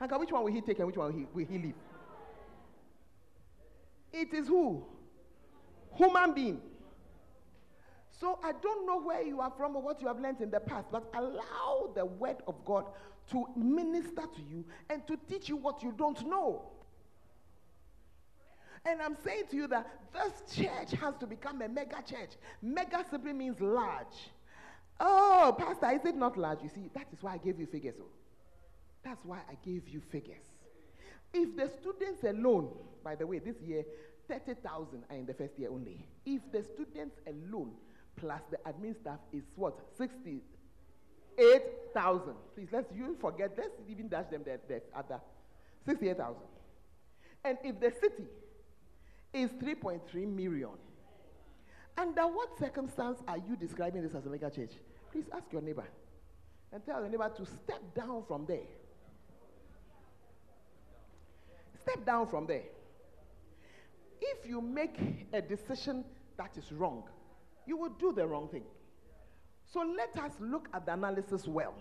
And 0.00 0.10
which 0.20 0.32
one 0.32 0.44
will 0.44 0.52
he 0.52 0.60
take 0.60 0.78
and 0.78 0.86
which 0.86 0.96
one 0.96 1.12
will 1.12 1.18
he, 1.18 1.26
will 1.32 1.46
he 1.46 1.58
leave? 1.58 1.74
It 4.12 4.32
is 4.34 4.48
who? 4.48 4.84
Human 5.96 6.34
being. 6.34 6.60
So 8.20 8.38
I 8.42 8.52
don't 8.52 8.86
know 8.86 9.00
where 9.00 9.22
you 9.22 9.40
are 9.40 9.52
from 9.56 9.76
or 9.76 9.82
what 9.82 10.00
you 10.02 10.08
have 10.08 10.18
learned 10.18 10.40
in 10.40 10.50
the 10.50 10.60
past, 10.60 10.88
but 10.90 11.04
allow 11.14 11.90
the 11.94 12.04
word 12.04 12.38
of 12.48 12.64
God 12.64 12.86
to 13.30 13.44
minister 13.56 14.22
to 14.22 14.42
you 14.50 14.64
and 14.90 15.06
to 15.06 15.16
teach 15.28 15.48
you 15.48 15.56
what 15.56 15.82
you 15.82 15.92
don't 15.96 16.26
know. 16.26 16.62
And 18.84 19.02
I'm 19.02 19.16
saying 19.24 19.44
to 19.50 19.56
you 19.56 19.66
that 19.68 19.88
this 20.12 20.56
church 20.56 20.92
has 21.00 21.14
to 21.20 21.26
become 21.26 21.62
a 21.62 21.68
mega 21.68 22.02
church. 22.02 22.30
Mega 22.62 23.04
simply 23.10 23.32
means 23.32 23.60
large. 23.60 24.30
Oh, 25.00 25.56
Pastor, 25.58 25.90
is 25.90 26.04
it 26.04 26.16
not 26.16 26.36
large? 26.36 26.62
You 26.62 26.68
see, 26.68 26.90
that 26.94 27.06
is 27.12 27.22
why 27.22 27.34
I 27.34 27.38
gave 27.38 27.60
you 27.60 27.66
figures. 27.66 27.94
Oh. 28.00 28.06
That's 29.04 29.24
why 29.24 29.38
I 29.48 29.56
gave 29.64 29.88
you 29.88 30.00
figures. 30.10 30.42
If 31.32 31.56
the 31.56 31.70
students 31.80 32.24
alone, 32.24 32.70
by 33.04 33.14
the 33.14 33.24
way, 33.26 33.38
this 33.38 33.60
year, 33.60 33.84
30,000 34.28 35.04
are 35.10 35.16
in 35.16 35.26
the 35.26 35.34
first 35.34 35.58
year 35.58 35.70
only. 35.70 36.06
If 36.26 36.40
the 36.52 36.62
students 36.62 37.16
alone 37.26 37.72
plus 38.16 38.42
the 38.50 38.58
admin 38.66 38.94
staff 39.00 39.18
is 39.32 39.44
what? 39.56 39.78
68,000. 39.96 42.34
Please, 42.54 42.68
let's 42.72 42.92
you 42.94 43.16
forget, 43.20 43.52
let's 43.56 43.80
even 43.88 44.08
dash 44.08 44.26
them 44.30 44.42
the, 44.44 44.60
the 44.68 44.82
other. 44.96 45.20
68,000. 45.86 46.36
And 47.44 47.58
if 47.62 47.78
the 47.80 47.92
city 48.00 48.24
is 49.32 49.50
3.3 49.52 50.26
million, 50.26 50.70
under 51.96 52.22
uh, 52.22 52.26
what 52.28 52.58
circumstance 52.58 53.18
are 53.26 53.38
you 53.38 53.56
describing 53.56 54.02
this 54.02 54.14
as 54.14 54.24
a 54.26 54.30
mega 54.30 54.50
church? 54.50 54.72
Please 55.12 55.24
ask 55.34 55.52
your 55.52 55.62
neighbor 55.62 55.86
and 56.72 56.84
tell 56.84 57.00
your 57.00 57.08
neighbor 57.08 57.30
to 57.36 57.44
step 57.44 57.82
down 57.94 58.22
from 58.28 58.46
there. 58.46 58.66
Step 61.82 62.04
down 62.06 62.28
from 62.28 62.46
there. 62.46 62.62
If 64.20 64.48
you 64.48 64.60
make 64.60 64.96
a 65.32 65.40
decision 65.40 66.04
that 66.36 66.56
is 66.56 66.70
wrong, 66.72 67.04
you 67.66 67.76
will 67.76 67.90
do 67.98 68.12
the 68.12 68.26
wrong 68.26 68.48
thing. 68.48 68.64
So 69.64 69.80
let 69.80 70.16
us 70.24 70.32
look 70.40 70.68
at 70.72 70.86
the 70.86 70.92
analysis 70.92 71.46
well 71.46 71.74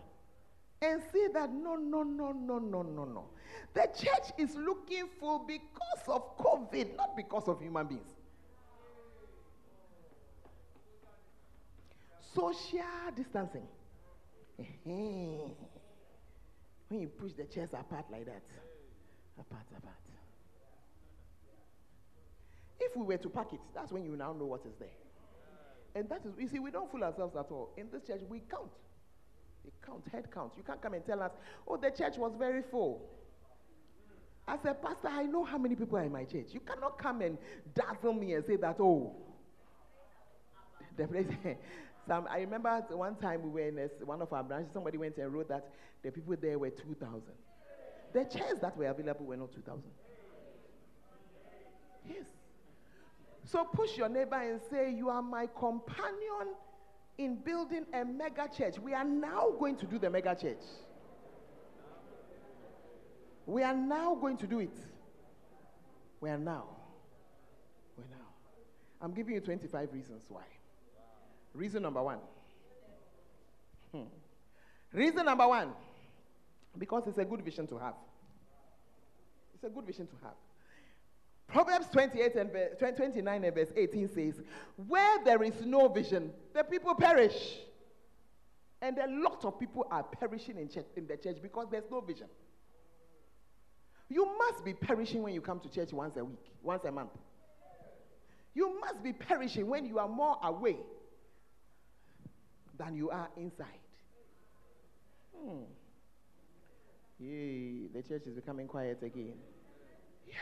and 0.82 1.02
see 1.12 1.28
that 1.34 1.52
no, 1.52 1.76
no, 1.76 2.04
no, 2.04 2.32
no, 2.32 2.60
no, 2.60 2.82
no, 2.82 3.06
no. 3.06 3.26
The 3.74 3.88
church 3.98 4.32
is 4.38 4.56
looking 4.56 5.08
full 5.20 5.40
because 5.40 6.08
of 6.08 6.38
COVID, 6.38 6.96
not 6.96 7.16
because 7.16 7.48
of 7.48 7.60
human 7.62 7.88
beings. 7.88 8.14
Social 12.36 12.82
distancing. 13.16 13.68
when 14.86 15.56
you 17.02 17.08
push 17.08 17.34
the 17.34 17.46
chairs 17.46 17.74
apart 17.74 18.06
like 18.12 18.26
that, 18.26 18.44
apart, 19.40 19.66
apart. 19.76 19.96
If 22.80 22.96
we 22.96 23.04
were 23.04 23.18
to 23.18 23.30
pack 23.30 23.54
it, 23.54 23.60
that's 23.74 23.92
when 23.92 24.06
you 24.06 24.16
now 24.16 24.34
know 24.34 24.46
what 24.46 24.66
is 24.66 24.76
there. 24.80 24.90
And 25.96 26.08
that 26.10 26.22
is, 26.26 26.34
you 26.38 26.48
see, 26.48 26.60
we 26.60 26.70
don't 26.70 26.92
fool 26.92 27.04
ourselves 27.04 27.36
at 27.36 27.48
all. 27.50 27.74
In 27.76 27.88
this 27.92 28.04
church, 28.04 28.22
we 28.30 28.42
count. 28.42 28.70
Count, 29.86 30.04
head 30.12 30.30
count. 30.32 30.54
You 30.58 30.64
can't 30.64 30.82
come 30.82 30.94
and 30.94 31.06
tell 31.06 31.22
us, 31.22 31.32
oh, 31.68 31.78
the 31.78 31.90
church 31.90 32.18
was 32.18 32.34
very 32.38 32.62
full. 32.62 33.02
As 34.48 34.60
a 34.66 34.74
pastor, 34.74 35.10
I 35.10 35.24
know 35.24 35.44
how 35.44 35.58
many 35.58 35.76
people 35.76 35.98
are 35.98 36.04
in 36.04 36.12
my 36.12 36.24
church. 36.24 36.48
You 36.52 36.62
cannot 36.62 36.98
come 36.98 37.22
and 37.22 37.38
dazzle 37.76 38.14
me 38.14 38.34
and 38.34 38.46
say 38.46 38.56
that, 38.56 38.78
oh, 38.80 39.14
the 40.96 41.08
place. 41.08 41.28
Some, 42.08 42.26
I 42.30 42.40
remember 42.40 42.86
one 42.92 43.16
time 43.16 43.44
we 43.44 43.50
were 43.50 43.68
in 43.68 43.78
a, 43.78 44.06
one 44.06 44.22
of 44.22 44.32
our 44.32 44.44
branches, 44.44 44.72
somebody 44.72 44.98
went 44.98 45.18
and 45.18 45.34
wrote 45.34 45.50
that 45.50 45.70
the 46.04 46.12
people 46.12 46.36
there 46.40 46.58
were 46.58 46.70
2,000. 46.70 47.22
The 48.14 48.24
chairs 48.24 48.60
that 48.62 48.78
were 48.78 48.86
available 48.86 49.26
were 49.26 49.36
not 49.36 49.52
2,000. 49.54 49.84
Yes. 52.08 52.24
So 53.44 53.66
push 53.66 53.98
your 53.98 54.08
neighbor 54.08 54.36
and 54.36 54.62
say, 54.70 54.94
You 54.94 55.10
are 55.10 55.22
my 55.22 55.48
companion 55.48 56.56
in 57.18 57.36
building 57.36 57.86
a 57.94 58.06
mega 58.06 58.48
church. 58.56 58.78
We 58.80 58.94
are 58.94 59.04
now 59.04 59.52
going 59.60 59.76
to 59.78 59.86
do 59.86 59.98
the 59.98 60.10
mega 60.10 60.36
church. 60.36 60.64
We 63.46 63.64
are 63.64 63.76
now 63.76 64.16
going 64.16 64.38
to 64.38 64.48
do 64.48 64.60
it. 64.60 64.78
We 66.20 66.30
are 66.30 66.38
now. 66.38 66.66
We're 67.98 68.04
now. 68.06 68.28
I'm 69.02 69.14
giving 69.14 69.36
you 69.36 69.40
25 69.40 69.94
reasons 69.94 70.24
why. 70.30 70.44
Reason 71.54 71.82
number 71.82 72.04
one. 72.04 72.20
Hmm. 73.94 74.04
Reason 74.92 75.26
number 75.26 75.48
one. 75.48 75.72
Because 76.78 77.08
it's 77.08 77.18
a 77.18 77.26
good 77.26 77.42
vision 77.42 77.68
to 77.68 77.78
have. 77.78 77.96
It's 79.56 79.64
a 79.64 79.70
good 79.70 79.86
vision 79.86 80.08
to 80.08 80.16
have. 80.24 80.36
Proverbs 81.48 81.88
28 81.94 82.36
and 82.36 82.52
verse, 82.52 82.96
29 82.98 83.44
and 83.44 83.56
verse 83.56 83.72
18 83.76 84.10
says, 84.10 84.42
Where 84.88 85.24
there 85.24 85.42
is 85.44 85.66
no 85.66 85.88
vision, 85.88 86.32
the 86.54 86.64
people 86.64 86.94
perish. 86.94 87.60
And 88.82 88.98
a 88.98 89.08
lot 89.08 89.44
of 89.44 89.60
people 89.60 89.88
are 89.90 90.04
perishing 90.04 90.58
in, 90.58 90.70
church, 90.70 90.86
in 90.96 91.08
the 91.08 91.18
church 91.18 91.38
because 91.42 91.68
there's 91.72 91.90
no 91.90 92.02
vision. 92.02 92.28
You 94.10 94.26
must 94.38 94.64
be 94.64 94.74
perishing 94.74 95.24
when 95.24 95.34
you 95.34 95.42
come 95.42 95.60
to 95.62 95.70
church 95.70 95.92
once 95.94 96.16
a 96.18 96.24
week, 96.24 96.52
once 96.62 96.84
a 96.86 96.92
month. 96.92 97.12
You 98.54 98.80
must 98.80 99.04
be 99.04 99.14
perishing 99.14 99.68
when 99.68 99.86
you 99.86 100.00
are 100.00 100.08
more 100.08 100.38
away 100.44 100.78
than 102.78 102.96
you 102.96 103.10
are 103.10 103.30
inside. 103.38 103.68
Hmm. 105.36 105.64
Yay, 107.20 107.88
the 107.94 108.04
church 108.04 108.24
is 108.28 108.36
becoming 108.36 108.68
quiet 108.68 109.00
again. 109.02 109.34
Yeah. 110.28 110.34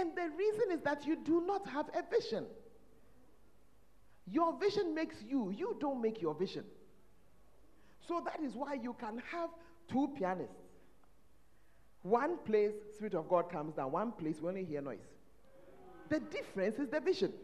And 0.00 0.16
the 0.16 0.30
reason 0.34 0.72
is 0.72 0.80
that 0.84 1.06
you 1.06 1.16
do 1.16 1.42
not 1.46 1.68
have 1.68 1.86
a 1.88 2.02
vision. 2.10 2.46
Your 4.32 4.58
vision 4.58 4.94
makes 4.94 5.16
you, 5.28 5.50
you 5.50 5.76
don't 5.78 6.00
make 6.00 6.22
your 6.22 6.34
vision. 6.34 6.64
So 8.08 8.22
that 8.24 8.40
is 8.40 8.54
why 8.54 8.74
you 8.74 8.96
can 8.98 9.22
have 9.30 9.50
two 9.90 10.08
pianists. 10.16 10.54
One 12.02 12.38
place, 12.46 12.72
Spirit 12.94 13.14
of 13.14 13.28
God 13.28 13.50
comes 13.50 13.74
down, 13.74 13.92
one 13.92 14.12
place, 14.12 14.36
we 14.40 14.48
only 14.48 14.64
hear 14.64 14.80
noise. 14.80 14.98
The 16.08 16.20
difference 16.20 16.78
is 16.78 16.88
the 16.88 17.00
vision. 17.00 17.34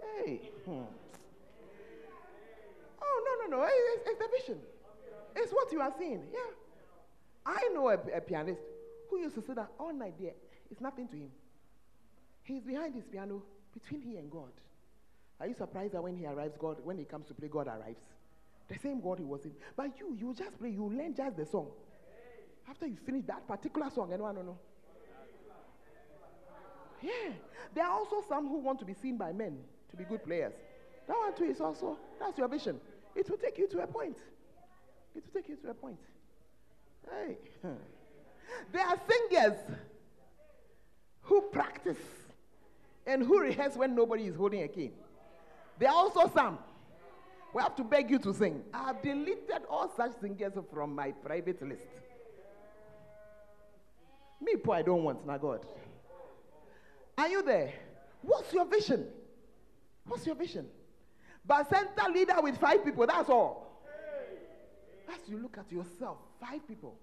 Hey. 0.00 0.40
Hmm. 0.64 0.82
Oh, 3.02 3.24
no, 3.26 3.56
no, 3.56 3.58
no. 3.58 3.68
It's, 3.68 4.08
it's, 4.08 4.18
the 4.18 4.28
vision. 4.38 4.62
It's 5.36 5.52
what 5.52 5.70
you 5.70 5.82
are 5.82 5.92
seeing. 5.98 6.22
Yeah. 6.32 6.40
I 7.44 7.68
know 7.74 7.90
a, 7.90 7.98
a 8.16 8.20
pianist 8.22 8.60
who 9.10 9.18
used 9.18 9.34
to 9.34 9.42
say 9.42 9.54
that 9.54 9.70
all 9.78 9.92
night 9.92 10.14
there, 10.18 10.32
it's 10.70 10.80
nothing 10.80 11.08
to 11.08 11.16
him. 11.16 11.30
He's 12.44 12.62
behind 12.62 12.94
his 12.94 13.04
piano 13.04 13.42
between 13.74 14.00
he 14.00 14.16
and 14.16 14.30
God. 14.30 14.52
Are 15.40 15.46
you 15.46 15.54
surprised 15.54 15.94
that 15.94 16.02
when 16.02 16.16
he 16.16 16.26
arrives, 16.26 16.56
God, 16.58 16.78
when 16.84 16.98
he 16.98 17.04
comes 17.04 17.26
to 17.28 17.34
play, 17.34 17.48
God 17.48 17.66
arrives? 17.66 18.00
The 18.68 18.78
same 18.78 19.00
God 19.00 19.18
he 19.18 19.24
was 19.24 19.44
in. 19.44 19.52
But 19.76 19.98
you, 19.98 20.16
you 20.18 20.34
just 20.34 20.58
play, 20.58 20.70
you 20.70 20.84
learn 20.88 21.14
just 21.14 21.36
the 21.36 21.46
song. 21.46 21.68
After 22.68 22.86
you 22.86 22.96
finish 23.04 23.24
that 23.26 23.48
particular 23.48 23.90
song, 23.90 24.12
anyone 24.12 24.34
know? 24.36 24.58
Yeah. 27.02 27.32
There 27.74 27.84
are 27.84 27.98
also 27.98 28.22
some 28.28 28.48
who 28.48 28.58
want 28.58 28.78
to 28.80 28.84
be 28.84 28.94
seen 28.94 29.16
by 29.16 29.32
men 29.32 29.58
to 29.90 29.96
be 29.96 30.04
good 30.04 30.22
players. 30.22 30.52
That 31.08 31.16
one 31.16 31.34
too 31.34 31.44
is 31.44 31.60
also, 31.60 31.98
that's 32.20 32.38
your 32.38 32.48
vision. 32.48 32.80
It 33.16 33.28
will 33.28 33.38
take 33.38 33.58
you 33.58 33.66
to 33.68 33.82
a 33.82 33.86
point. 33.86 34.18
It 35.16 35.24
will 35.24 35.40
take 35.40 35.48
you 35.48 35.56
to 35.56 35.70
a 35.70 35.74
point. 35.74 35.98
Hey. 37.10 37.38
There 38.72 38.86
are 38.86 38.96
singers 39.08 39.58
who 41.22 41.42
practice 41.52 41.98
and 43.06 43.22
who 43.22 43.40
rehearse 43.40 43.76
when 43.76 43.94
nobody 43.94 44.24
is 44.24 44.36
holding 44.36 44.62
a 44.62 44.68
cane. 44.68 44.92
There 45.78 45.88
are 45.88 45.94
also 45.94 46.30
some. 46.34 46.58
We 47.52 47.62
have 47.62 47.74
to 47.76 47.84
beg 47.84 48.10
you 48.10 48.18
to 48.20 48.32
sing. 48.32 48.62
I 48.72 48.84
have 48.84 49.02
deleted 49.02 49.62
all 49.68 49.92
such 49.96 50.12
singers 50.20 50.52
from 50.72 50.94
my 50.94 51.12
private 51.12 51.60
list. 51.66 51.82
Me, 54.40 54.56
poor, 54.56 54.76
I 54.76 54.82
don't 54.82 55.02
want, 55.02 55.26
now 55.26 55.36
God. 55.36 55.66
Are 57.18 57.28
you 57.28 57.42
there? 57.42 57.72
What's 58.22 58.52
your 58.52 58.64
vision? 58.64 59.06
What's 60.06 60.26
your 60.26 60.34
vision? 60.34 60.66
But 61.44 61.68
center 61.68 62.10
leader 62.12 62.36
with 62.40 62.58
five 62.58 62.84
people, 62.84 63.06
that's 63.06 63.28
all. 63.28 63.82
As 65.08 65.28
you 65.28 65.38
look 65.38 65.58
at 65.58 65.70
yourself, 65.72 66.18
five 66.40 66.66
people. 66.68 66.94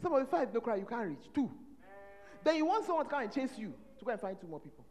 Some 0.00 0.12
of 0.14 0.20
the 0.20 0.26
five 0.26 0.52
no 0.54 0.60
cry, 0.60 0.76
you 0.76 0.86
can't 0.86 1.08
reach. 1.08 1.32
Two. 1.34 1.50
Then 2.44 2.56
you 2.56 2.66
want 2.66 2.86
someone 2.86 3.04
to 3.04 3.10
come 3.10 3.22
and 3.22 3.32
chase 3.32 3.58
you 3.58 3.74
to 3.98 4.04
go 4.04 4.10
and 4.12 4.20
find 4.20 4.40
two 4.40 4.46
more 4.46 4.60
people. 4.60 4.84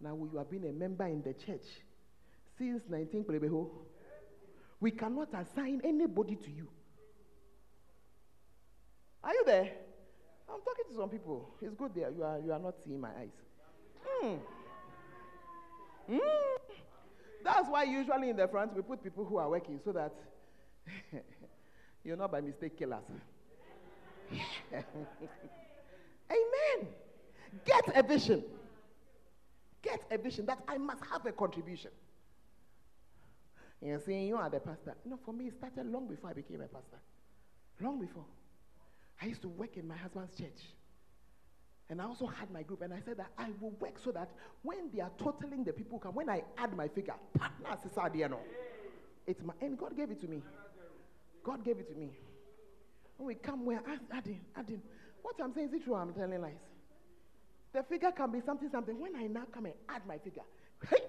Now 0.00 0.16
you 0.30 0.38
have 0.38 0.50
been 0.50 0.64
a 0.64 0.72
member 0.72 1.06
in 1.06 1.22
the 1.22 1.32
church 1.32 1.64
since 2.58 2.82
19 2.88 3.24
Plebeho. 3.24 3.70
We 4.80 4.90
cannot 4.90 5.28
assign 5.32 5.80
anybody 5.82 6.36
to 6.36 6.50
you. 6.50 6.68
Are 9.22 9.32
you 9.32 9.42
there? 9.46 9.70
I'm 10.46 10.60
talking 10.60 10.84
to 10.90 10.94
some 10.94 11.08
people. 11.08 11.54
It's 11.62 11.74
good 11.74 11.94
there. 11.94 12.10
You 12.10 12.22
are, 12.22 12.38
you 12.44 12.52
are 12.52 12.58
not 12.58 12.74
seeing 12.84 13.00
my 13.00 13.08
eyes. 13.08 13.32
Mm. 14.22 14.38
Mm. 16.10 16.20
That's 17.42 17.68
why 17.68 17.84
usually 17.84 18.28
in 18.28 18.36
the 18.36 18.46
front 18.46 18.74
we 18.74 18.82
put 18.82 19.02
people 19.02 19.24
who 19.24 19.38
are 19.38 19.48
working 19.48 19.80
so 19.82 19.92
that 19.92 20.12
you're 22.04 22.16
not 22.16 22.30
by 22.30 22.40
mistake 22.40 22.76
killers. 22.78 23.02
Amen. 26.30 26.88
Get 27.64 27.96
a 27.96 28.02
vision. 28.02 28.44
Get 29.82 30.00
a 30.10 30.18
vision 30.18 30.46
that 30.46 30.58
I 30.66 30.78
must 30.78 31.04
have 31.10 31.26
a 31.26 31.32
contribution. 31.32 31.90
You're 33.80 34.00
saying 34.00 34.28
you 34.28 34.36
are 34.36 34.48
the 34.48 34.60
pastor. 34.60 34.94
No, 35.04 35.18
for 35.24 35.32
me, 35.32 35.48
it 35.48 35.54
started 35.54 35.86
long 35.86 36.08
before 36.08 36.30
I 36.30 36.32
became 36.32 36.60
a 36.62 36.68
pastor. 36.68 36.98
Long 37.80 38.00
before. 38.00 38.24
I 39.20 39.26
used 39.26 39.42
to 39.42 39.48
work 39.48 39.76
in 39.76 39.86
my 39.86 39.96
husband's 39.96 40.34
church. 40.36 40.62
And 41.90 42.00
I 42.00 42.06
also 42.06 42.26
had 42.26 42.50
my 42.50 42.62
group, 42.62 42.80
and 42.80 42.94
I 42.94 43.00
said 43.04 43.18
that 43.18 43.30
I 43.36 43.50
will 43.60 43.72
work 43.72 43.98
so 44.02 44.10
that 44.12 44.30
when 44.62 44.90
they 44.94 45.02
are 45.02 45.10
totaling 45.18 45.64
the 45.64 45.72
people 45.72 45.98
come, 45.98 46.14
when 46.14 46.30
I 46.30 46.42
add 46.56 46.74
my 46.74 46.88
figure, 46.88 47.14
partners 47.38 47.84
is 47.84 47.98
It's 49.26 49.42
my 49.42 49.52
and 49.60 49.76
God 49.76 49.94
gave 49.94 50.10
it 50.10 50.20
to 50.22 50.28
me. 50.28 50.42
God 51.44 51.64
gave 51.64 51.78
it 51.78 51.88
to 51.90 51.94
me. 51.94 52.10
When 53.16 53.28
we 53.28 53.34
come, 53.34 53.64
we're 53.64 53.82
adding, 54.10 54.40
adding. 54.56 54.82
What 55.22 55.36
I'm 55.42 55.54
saying 55.54 55.68
is 55.68 55.74
it 55.74 55.84
true? 55.84 55.94
I'm 55.94 56.12
telling 56.12 56.40
lies. 56.40 56.52
The 57.72 57.82
figure 57.82 58.10
can 58.12 58.32
be 58.32 58.40
something, 58.40 58.70
something. 58.70 58.98
When 58.98 59.14
I 59.14 59.26
now 59.26 59.44
come 59.52 59.66
and 59.66 59.74
add 59.88 60.02
my 60.06 60.18
figure, 60.18 60.42
hey, 60.88 61.02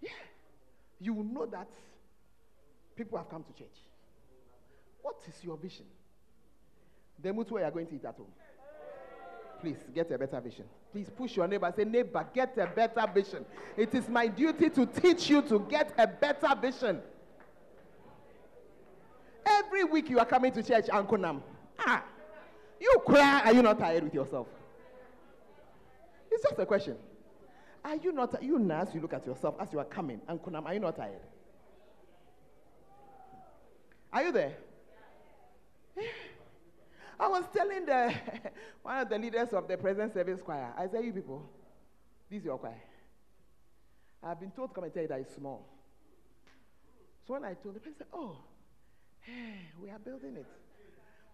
yeah, 0.00 0.10
you 1.00 1.14
will 1.14 1.24
know 1.24 1.46
that 1.46 1.68
people 2.96 3.18
have 3.18 3.28
come 3.28 3.44
to 3.44 3.52
church. 3.52 3.76
What 5.00 5.16
is 5.26 5.34
your 5.42 5.56
vision? 5.56 5.86
The 7.22 7.30
mutu 7.30 7.52
you 7.52 7.58
are 7.58 7.70
going 7.70 7.86
to 7.86 7.94
eat 7.94 8.04
at 8.04 8.16
home. 8.16 8.26
Please 9.60 9.78
get 9.94 10.10
a 10.10 10.18
better 10.18 10.40
vision. 10.40 10.64
Please 10.90 11.08
push 11.16 11.36
your 11.36 11.46
neighbor. 11.46 11.72
Say, 11.76 11.84
neighbor, 11.84 12.26
get 12.34 12.58
a 12.58 12.66
better 12.66 13.06
vision. 13.14 13.44
It 13.76 13.94
is 13.94 14.08
my 14.08 14.26
duty 14.26 14.70
to 14.70 14.86
teach 14.86 15.30
you 15.30 15.40
to 15.42 15.60
get 15.60 15.94
a 15.96 16.06
better 16.06 16.54
vision. 16.60 17.00
Every 19.72 19.84
week 19.84 20.10
you 20.10 20.18
are 20.18 20.26
coming 20.26 20.52
to 20.52 20.62
church, 20.62 20.90
Uncle 20.92 21.16
Nam. 21.16 21.42
Ah, 21.78 22.04
you 22.78 22.94
cry. 23.06 23.40
Are 23.46 23.54
you 23.54 23.62
not 23.62 23.78
tired 23.78 24.04
with 24.04 24.12
yourself? 24.12 24.46
It's 26.30 26.42
just 26.42 26.58
a 26.58 26.66
question. 26.66 26.96
Are 27.82 27.96
you 27.96 28.12
not, 28.12 28.42
you 28.42 28.58
nurse, 28.58 28.90
you 28.92 29.00
look 29.00 29.14
at 29.14 29.24
yourself 29.24 29.54
as 29.58 29.72
you 29.72 29.78
are 29.78 29.86
coming, 29.86 30.20
Uncle 30.28 30.52
Nam, 30.52 30.66
are 30.66 30.74
you 30.74 30.80
not 30.80 30.94
tired? 30.94 31.22
Are 34.12 34.24
you 34.24 34.32
there? 34.32 34.52
I 37.18 37.28
was 37.28 37.44
telling 37.50 37.86
the 37.86 38.14
one 38.82 38.98
of 38.98 39.08
the 39.08 39.18
leaders 39.18 39.54
of 39.54 39.68
the 39.68 39.78
present 39.78 40.12
service 40.12 40.42
choir, 40.42 40.74
I 40.76 40.86
said, 40.86 41.02
You 41.02 41.14
people, 41.14 41.48
this 42.28 42.40
is 42.40 42.44
your 42.44 42.58
choir. 42.58 42.82
I've 44.22 44.38
been 44.38 44.50
told 44.50 44.68
to 44.68 44.74
come 44.74 44.84
and 44.84 44.92
tell 44.92 45.02
you 45.02 45.08
that 45.08 45.20
it's 45.20 45.34
small. 45.34 45.66
So 47.26 47.32
when 47.32 47.44
I 47.46 47.54
told 47.54 47.76
the 47.76 47.80
said, 47.80 48.06
Oh, 48.12 48.36
we 49.82 49.90
are 49.90 49.98
building 49.98 50.36
it. 50.36 50.46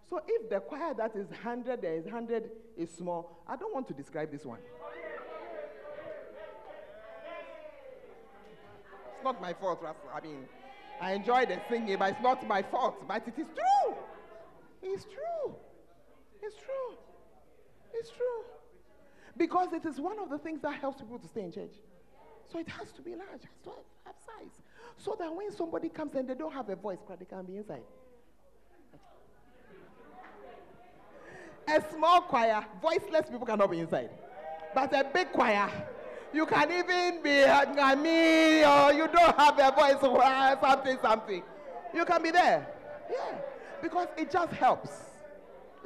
So 0.08 0.20
if 0.26 0.48
the 0.48 0.60
choir 0.60 0.94
that 0.94 1.14
is 1.16 1.28
100, 1.28 1.82
there 1.82 1.94
is 1.94 2.04
100 2.04 2.50
is 2.76 2.90
small, 2.90 3.42
I 3.46 3.56
don't 3.56 3.74
want 3.74 3.88
to 3.88 3.94
describe 3.94 4.30
this 4.32 4.44
one. 4.44 4.58
It's 9.14 9.24
not 9.24 9.40
my 9.42 9.52
fault, 9.52 9.80
Russell. 9.82 10.08
I 10.14 10.20
mean, 10.20 10.46
I 11.00 11.12
enjoy 11.12 11.46
the 11.46 11.60
singing, 11.68 11.96
but 11.98 12.12
it's 12.12 12.22
not 12.22 12.46
my 12.46 12.62
fault. 12.62 13.06
But 13.06 13.26
it 13.26 13.38
is 13.38 13.46
true. 13.48 13.94
It's 14.82 15.04
true. 15.04 15.54
It's 16.42 16.56
true. 16.56 16.96
It's 17.94 18.10
true. 18.10 18.44
Because 19.36 19.72
it 19.72 19.84
is 19.84 20.00
one 20.00 20.18
of 20.18 20.30
the 20.30 20.38
things 20.38 20.60
that 20.62 20.74
helps 20.74 21.00
people 21.00 21.18
to 21.18 21.28
stay 21.28 21.42
in 21.42 21.52
church. 21.52 21.74
So 22.50 22.58
it 22.58 22.68
has 22.68 22.92
to 22.92 23.02
be 23.02 23.10
large, 23.10 23.42
it 23.42 23.48
has 23.48 23.64
to 23.64 23.70
have 24.04 24.14
size. 24.26 24.60
So 24.96 25.16
that 25.18 25.34
when 25.34 25.52
somebody 25.52 25.88
comes 25.88 26.14
and 26.14 26.28
they 26.28 26.34
don't 26.34 26.52
have 26.52 26.68
a 26.68 26.76
voice, 26.76 26.98
they 27.18 27.24
can 27.24 27.44
be 27.44 27.56
inside. 27.56 27.82
A 31.68 31.82
small 31.92 32.22
choir, 32.22 32.64
voiceless 32.80 33.28
people 33.30 33.46
cannot 33.46 33.70
be 33.70 33.80
inside. 33.80 34.10
But 34.74 34.94
a 34.94 35.04
big 35.04 35.32
choir, 35.32 35.70
you 36.32 36.46
can 36.46 36.72
even 36.72 37.22
be 37.22 37.44
I 37.44 37.94
mean, 37.94 38.64
or 38.64 38.92
you 38.92 39.08
don't 39.08 39.38
have 39.38 39.58
a 39.58 39.70
voice 39.72 40.00
something, 40.60 40.98
something. 41.02 41.42
You 41.94 42.04
can 42.04 42.22
be 42.22 42.30
there. 42.30 42.66
Yeah. 43.10 43.38
Because 43.82 44.08
it 44.16 44.30
just 44.30 44.52
helps. 44.54 44.90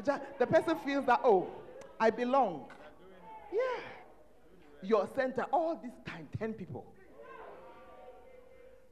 Just, 0.04 0.22
the 0.38 0.46
person 0.46 0.76
feels 0.84 1.06
that, 1.06 1.20
oh, 1.24 1.48
I 2.00 2.10
belong. 2.10 2.64
Yeah. 3.52 3.60
Your 4.82 5.08
center, 5.14 5.46
all 5.52 5.80
this 5.82 5.92
time, 6.06 6.28
10 6.38 6.54
people. 6.54 6.84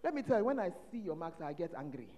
Let 0.03 0.15
me 0.15 0.23
tell 0.23 0.39
you, 0.39 0.45
when 0.45 0.59
I 0.59 0.71
see 0.91 0.99
your 0.99 1.17
marks, 1.17 1.43
I 1.43 1.53
get 1.53 1.73
angry. 1.77 2.09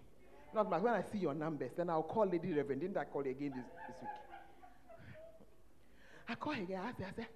Not 0.54 0.68
marks, 0.68 0.84
when 0.84 0.94
I 0.94 1.02
see 1.10 1.18
your 1.18 1.34
numbers, 1.34 1.70
then 1.76 1.90
I'll 1.90 2.02
call 2.02 2.26
Lady 2.26 2.52
Reverend. 2.52 2.82
Didn't 2.82 2.96
I 2.96 3.04
call 3.04 3.24
you 3.24 3.30
again 3.30 3.52
this, 3.56 3.64
this 3.88 3.96
week? 4.00 4.10
I 6.28 6.34
call 6.34 6.52
again. 6.52 6.80
I 6.82 6.92
say, 6.92 7.04
I 7.04 7.16
say, 7.16 7.26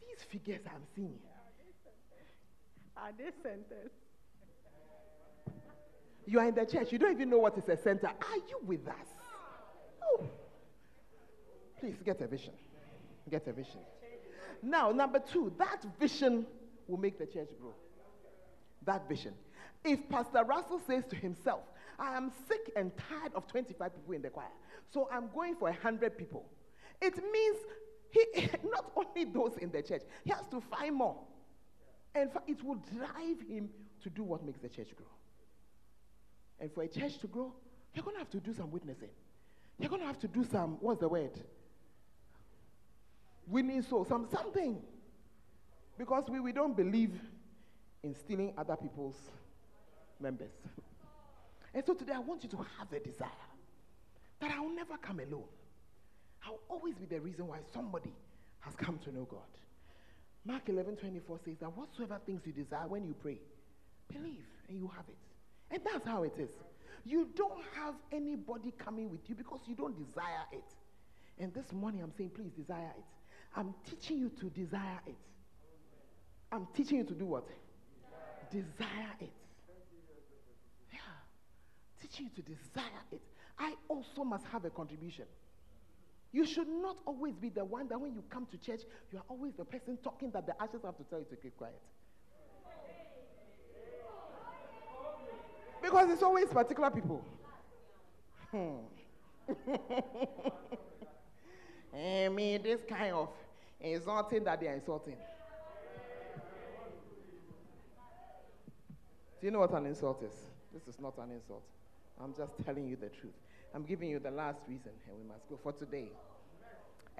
these 0.00 0.24
figures 0.30 0.60
I'm 0.66 0.82
seeing. 0.94 1.18
Are 2.96 3.10
they 3.16 3.30
centers? 3.42 3.90
You 6.26 6.40
are 6.40 6.48
in 6.48 6.54
the 6.54 6.66
church. 6.66 6.92
You 6.92 6.98
don't 6.98 7.12
even 7.12 7.30
know 7.30 7.38
what 7.38 7.56
is 7.56 7.68
a 7.68 7.76
center. 7.76 8.08
Are 8.08 8.36
you 8.48 8.58
with 8.66 8.86
us? 8.88 8.94
Oh. 10.02 10.24
Please 11.80 11.96
get 12.04 12.20
a 12.20 12.26
vision. 12.26 12.52
Get 13.30 13.46
a 13.46 13.52
vision. 13.52 13.80
Now, 14.62 14.90
number 14.90 15.18
two, 15.18 15.52
that 15.58 15.84
vision 15.98 16.46
will 16.86 16.98
make 16.98 17.18
the 17.18 17.26
church 17.26 17.48
grow. 17.60 17.74
That 18.84 19.08
vision. 19.08 19.34
If 19.84 20.08
Pastor 20.08 20.44
Russell 20.44 20.80
says 20.86 21.04
to 21.10 21.16
himself, 21.16 21.62
I 21.98 22.16
am 22.16 22.30
sick 22.48 22.72
and 22.76 22.92
tired 23.08 23.32
of 23.34 23.46
25 23.46 23.94
people 23.94 24.14
in 24.14 24.22
the 24.22 24.30
choir, 24.30 24.46
so 24.92 25.08
I'm 25.10 25.28
going 25.34 25.56
for 25.56 25.68
100 25.68 26.16
people, 26.18 26.46
it 27.00 27.16
means 27.16 27.56
he, 28.10 28.48
not 28.70 28.92
only 28.96 29.24
those 29.24 29.56
in 29.58 29.70
the 29.70 29.82
church, 29.82 30.02
he 30.24 30.30
has 30.30 30.46
to 30.50 30.60
find 30.60 30.94
more. 30.94 31.16
And 32.14 32.30
it 32.46 32.62
will 32.64 32.82
drive 32.96 33.40
him 33.48 33.68
to 34.02 34.10
do 34.10 34.22
what 34.22 34.44
makes 34.44 34.60
the 34.60 34.68
church 34.68 34.88
grow. 34.96 35.06
And 36.60 36.72
for 36.72 36.82
a 36.82 36.88
church 36.88 37.18
to 37.18 37.26
grow, 37.26 37.52
you're 37.94 38.04
going 38.04 38.16
to 38.16 38.20
have 38.20 38.30
to 38.30 38.40
do 38.40 38.54
some 38.54 38.70
witnessing. 38.70 39.10
You're 39.78 39.90
going 39.90 40.00
to 40.00 40.06
have 40.06 40.18
to 40.20 40.28
do 40.28 40.44
some, 40.44 40.78
what's 40.80 41.00
the 41.00 41.08
word? 41.08 41.38
Winning 43.46 43.82
souls, 43.82 44.08
some, 44.08 44.28
something. 44.30 44.78
Because 45.98 46.24
we, 46.28 46.40
we 46.40 46.52
don't 46.52 46.76
believe 46.76 47.12
in 48.02 48.14
stealing 48.14 48.52
other 48.58 48.76
people's 48.76 49.16
members. 50.20 50.52
and 51.74 51.82
so 51.84 51.94
today 51.94 52.12
I 52.14 52.20
want 52.20 52.42
you 52.42 52.48
to 52.50 52.56
have 52.56 52.92
a 52.92 53.00
desire 53.00 53.28
that 54.40 54.50
I 54.50 54.60
will 54.60 54.74
never 54.74 54.96
come 54.98 55.20
alone. 55.20 55.48
I'll 56.44 56.60
always 56.68 56.94
be 56.94 57.06
the 57.06 57.20
reason 57.20 57.48
why 57.48 57.58
somebody 57.72 58.12
has 58.60 58.74
come 58.76 58.98
to 59.04 59.12
know 59.12 59.24
God. 59.24 59.40
Mark 60.44 60.68
11 60.68 60.96
24 60.96 61.40
says 61.44 61.56
that 61.60 61.76
whatsoever 61.76 62.20
things 62.24 62.42
you 62.44 62.52
desire 62.52 62.86
when 62.86 63.04
you 63.04 63.14
pray, 63.20 63.38
believe 64.12 64.44
and 64.68 64.78
you 64.78 64.88
have 64.94 65.04
it. 65.08 65.16
And 65.70 65.82
that's 65.84 66.06
how 66.06 66.22
it 66.22 66.34
is. 66.38 66.50
You 67.04 67.28
don't 67.34 67.62
have 67.74 67.94
anybody 68.12 68.72
coming 68.78 69.10
with 69.10 69.20
you 69.28 69.34
because 69.34 69.60
you 69.66 69.74
don't 69.74 69.96
desire 69.96 70.46
it. 70.52 70.64
And 71.38 71.52
this 71.52 71.72
morning 71.72 72.02
I'm 72.02 72.12
saying, 72.16 72.30
please 72.30 72.52
desire 72.56 72.92
it. 72.96 73.04
I'm 73.54 73.74
teaching 73.88 74.18
you 74.18 74.30
to 74.40 74.50
desire 74.50 75.00
it. 75.06 75.16
I'm 76.52 76.66
teaching 76.74 76.98
you 76.98 77.04
to 77.04 77.14
do 77.14 77.26
what? 77.26 77.48
Desire 78.50 79.14
it. 79.20 79.32
Yeah. 80.92 80.98
Teaching 82.00 82.30
you 82.34 82.42
to 82.42 82.48
desire 82.48 83.02
it. 83.12 83.20
I 83.58 83.74
also 83.88 84.24
must 84.24 84.44
have 84.46 84.64
a 84.64 84.70
contribution. 84.70 85.24
You 86.32 86.44
should 86.44 86.68
not 86.68 86.98
always 87.06 87.34
be 87.34 87.48
the 87.48 87.64
one 87.64 87.88
that 87.88 88.00
when 88.00 88.12
you 88.12 88.22
come 88.28 88.46
to 88.50 88.58
church, 88.58 88.80
you 89.10 89.18
are 89.18 89.24
always 89.28 89.54
the 89.54 89.64
person 89.64 89.96
talking 90.02 90.30
that 90.32 90.46
the 90.46 90.54
ushers 90.62 90.82
have 90.84 90.96
to 90.98 91.04
tell 91.04 91.18
you 91.18 91.24
to 91.30 91.36
keep 91.36 91.56
quiet. 91.56 91.80
Because 95.82 96.10
it's 96.10 96.22
always 96.22 96.46
particular 96.48 96.90
people. 96.90 97.24
Hmm. 98.50 98.76
Eh, 101.96 102.26
I 102.26 102.28
mean, 102.28 102.62
this 102.62 102.82
kind 102.88 103.14
of 103.14 103.28
insulting 103.80 104.44
that 104.44 104.60
they 104.60 104.68
are 104.68 104.74
insulting. 104.74 105.16
Do 109.40 109.46
you 109.46 109.50
know 109.50 109.60
what 109.60 109.72
an 109.72 109.86
insult 109.86 110.22
is? 110.22 110.34
This 110.72 110.94
is 110.94 111.00
not 111.00 111.16
an 111.18 111.30
insult. 111.30 111.62
I'm 112.22 112.34
just 112.34 112.52
telling 112.64 112.86
you 112.86 112.96
the 112.96 113.08
truth. 113.08 113.34
I'm 113.74 113.84
giving 113.84 114.08
you 114.08 114.18
the 114.18 114.30
last 114.30 114.60
reason, 114.68 114.92
and 115.08 115.16
we 115.16 115.24
must 115.24 115.48
go 115.48 115.58
for 115.62 115.72
today. 115.72 116.08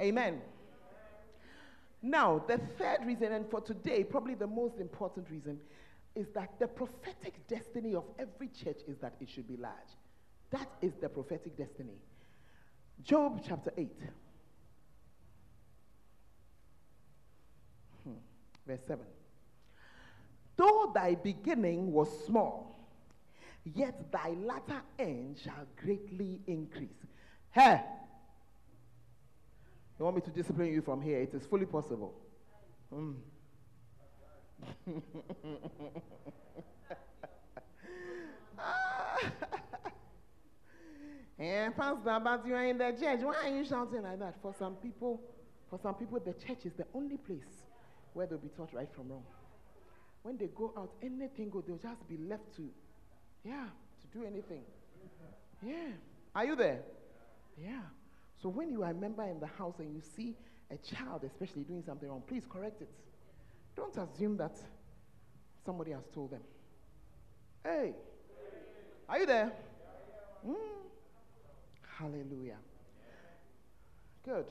Amen. 0.00 0.40
Now, 2.02 2.42
the 2.46 2.58
third 2.78 2.98
reason, 3.04 3.32
and 3.32 3.50
for 3.50 3.60
today, 3.60 4.04
probably 4.04 4.34
the 4.34 4.46
most 4.46 4.78
important 4.78 5.28
reason, 5.30 5.58
is 6.14 6.28
that 6.34 6.58
the 6.58 6.66
prophetic 6.66 7.46
destiny 7.46 7.94
of 7.94 8.04
every 8.18 8.48
church 8.48 8.80
is 8.86 8.96
that 8.98 9.14
it 9.20 9.28
should 9.28 9.48
be 9.48 9.56
large. 9.56 9.72
That 10.50 10.68
is 10.80 10.92
the 11.00 11.08
prophetic 11.08 11.56
destiny. 11.56 11.98
Job 13.02 13.42
chapter 13.46 13.72
8, 13.76 13.90
hmm, 18.04 18.12
verse 18.66 18.80
7. 18.86 19.04
Though 20.56 20.90
thy 20.94 21.14
beginning 21.14 21.92
was 21.92 22.08
small, 22.26 22.78
yet 23.74 24.10
thy 24.10 24.30
latter 24.30 24.82
end 24.98 25.38
shall 25.42 25.66
greatly 25.76 26.40
increase. 26.46 27.06
Hey! 27.50 27.80
You 29.98 30.04
want 30.04 30.16
me 30.16 30.22
to 30.22 30.30
discipline 30.30 30.72
you 30.72 30.82
from 30.82 31.00
here? 31.00 31.20
It 31.20 31.32
is 31.34 31.46
fully 31.46 31.66
possible. 31.66 32.14
Mm. 32.94 33.14
and 41.38 41.76
Pastor, 41.76 42.20
but 42.22 42.46
you 42.46 42.54
are 42.54 42.64
in 42.64 42.78
the 42.78 42.92
church. 42.92 43.20
Why 43.20 43.34
are 43.44 43.48
you 43.48 43.64
shouting 43.64 44.02
like 44.02 44.18
that? 44.18 44.36
For 44.42 44.54
some 44.58 44.74
people, 44.76 45.20
for 45.70 45.78
some 45.82 45.94
people, 45.94 46.20
the 46.20 46.34
church 46.34 46.66
is 46.66 46.72
the 46.74 46.86
only 46.94 47.16
place 47.16 47.62
where 48.16 48.26
they'll 48.26 48.38
be 48.38 48.48
taught 48.48 48.72
right 48.72 48.88
from 48.94 49.10
wrong. 49.10 49.24
When 50.22 50.38
they 50.38 50.46
go 50.46 50.72
out, 50.76 50.90
anything 51.02 51.50
go, 51.50 51.60
they'll 51.60 51.76
just 51.76 52.08
be 52.08 52.16
left 52.16 52.56
to, 52.56 52.62
yeah, 53.44 53.66
to 54.00 54.18
do 54.18 54.24
anything. 54.24 54.62
Yeah. 55.62 55.92
Are 56.34 56.44
you 56.46 56.56
there? 56.56 56.80
Yeah. 57.62 57.82
So 58.42 58.48
when 58.48 58.70
you 58.70 58.82
are 58.84 58.90
a 58.90 58.94
member 58.94 59.22
in 59.24 59.38
the 59.38 59.46
house 59.46 59.74
and 59.80 59.94
you 59.94 60.00
see 60.16 60.34
a 60.70 60.78
child, 60.78 61.24
especially 61.24 61.62
doing 61.64 61.82
something 61.84 62.08
wrong, 62.08 62.22
please 62.26 62.44
correct 62.48 62.80
it. 62.80 62.88
Don't 63.76 63.94
assume 63.96 64.38
that 64.38 64.56
somebody 65.66 65.90
has 65.92 66.04
told 66.14 66.30
them. 66.30 66.42
Hey, 67.62 67.92
are 69.10 69.18
you 69.18 69.26
there? 69.26 69.52
Mm. 70.46 70.54
Hallelujah. 71.98 72.56
Good. 74.24 74.46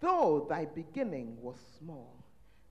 Though 0.00 0.46
thy 0.48 0.64
beginning 0.66 1.36
was 1.40 1.56
small, 1.78 2.14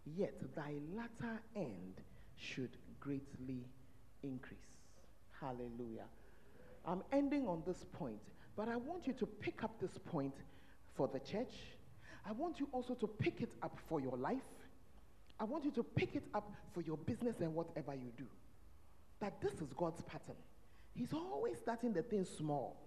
yet 0.06 0.34
thy 0.56 0.74
latter 0.96 1.42
end 1.56 2.02
should 2.38 2.78
greatly 3.00 3.66
increase. 4.24 4.60
Hallelujah. 5.40 6.06
I'm 6.86 7.04
ending 7.12 7.48
on 7.48 7.64
this 7.68 7.86
point, 7.94 8.22
but 8.56 8.70
I 8.70 8.78
want 8.78 9.08
you 9.08 9.14
to 9.14 9.26
pick 9.26 9.64
up 9.64 9.80
this 9.80 9.98
point 10.06 10.34
for 10.96 11.08
the 11.08 11.20
church. 11.20 11.54
I 12.26 12.32
want 12.32 12.60
you 12.60 12.68
also 12.72 12.94
to 12.96 13.08
pick 13.08 13.42
it 13.42 13.52
up 13.62 13.78
for 13.90 14.00
your 14.00 14.18
life. 14.18 14.48
I 15.40 15.44
want 15.44 15.66
you 15.66 15.72
to 15.72 15.84
pick 15.84 16.16
it 16.16 16.24
up 16.34 16.52
for 16.74 16.82
your 16.82 16.98
business 16.98 17.36
and 17.42 17.54
whatever 17.54 17.94
you 17.94 18.12
do. 18.18 18.26
That 19.20 19.42
this 19.42 19.54
is 19.54 19.74
God's 19.76 20.02
pattern. 20.04 20.36
He's 20.96 21.14
always 21.14 21.58
starting 21.58 21.94
the 21.94 22.02
thing 22.04 22.26
small. 22.26 22.78